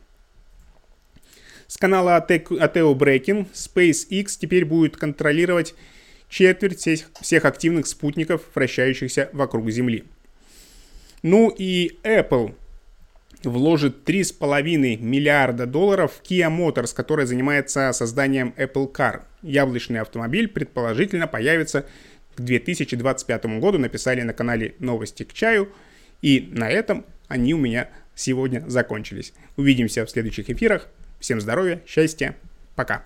С 1.68 1.78
канала 1.78 2.26
Ateo 2.30 2.94
Breaking 2.94 3.48
SpaceX 3.54 4.38
теперь 4.40 4.66
будет 4.66 4.96
контролировать 4.96 5.76
четверть 6.30 6.80
всех, 6.80 7.10
всех 7.22 7.46
активных 7.46 7.88
спутников, 7.88 8.42
вращающихся 8.54 9.30
вокруг 9.34 9.70
Земли. 9.70 10.04
Ну 11.24 11.50
и 11.50 11.98
Apple 12.04 12.54
вложит 13.44 14.08
3,5 14.08 14.98
миллиарда 14.98 15.66
долларов 15.66 16.14
в 16.14 16.22
Kia 16.22 16.50
Motors, 16.50 16.94
которая 16.96 17.26
занимается 17.26 17.92
созданием 17.94 18.54
Apple 18.58 18.92
Car. 18.92 19.22
Яблочный 19.42 20.02
автомобиль 20.02 20.48
предположительно 20.48 21.28
появится 21.28 21.86
к 22.36 22.42
2025 22.42 23.46
году, 23.60 23.78
написали 23.78 24.22
на 24.22 24.34
канале 24.34 24.76
«Новости 24.80 25.24
к 25.24 25.34
чаю». 25.34 25.72
И 26.22 26.50
на 26.52 26.70
этом 26.70 27.06
они 27.28 27.54
у 27.54 27.58
меня 27.58 27.90
сегодня 28.16 28.64
закончились. 28.68 29.34
Увидимся 29.56 30.06
в 30.06 30.10
следующих 30.10 30.50
эфирах. 30.50 30.88
Всем 31.20 31.42
здоровья, 31.42 31.82
счастья, 31.86 32.36
пока. 32.76 33.06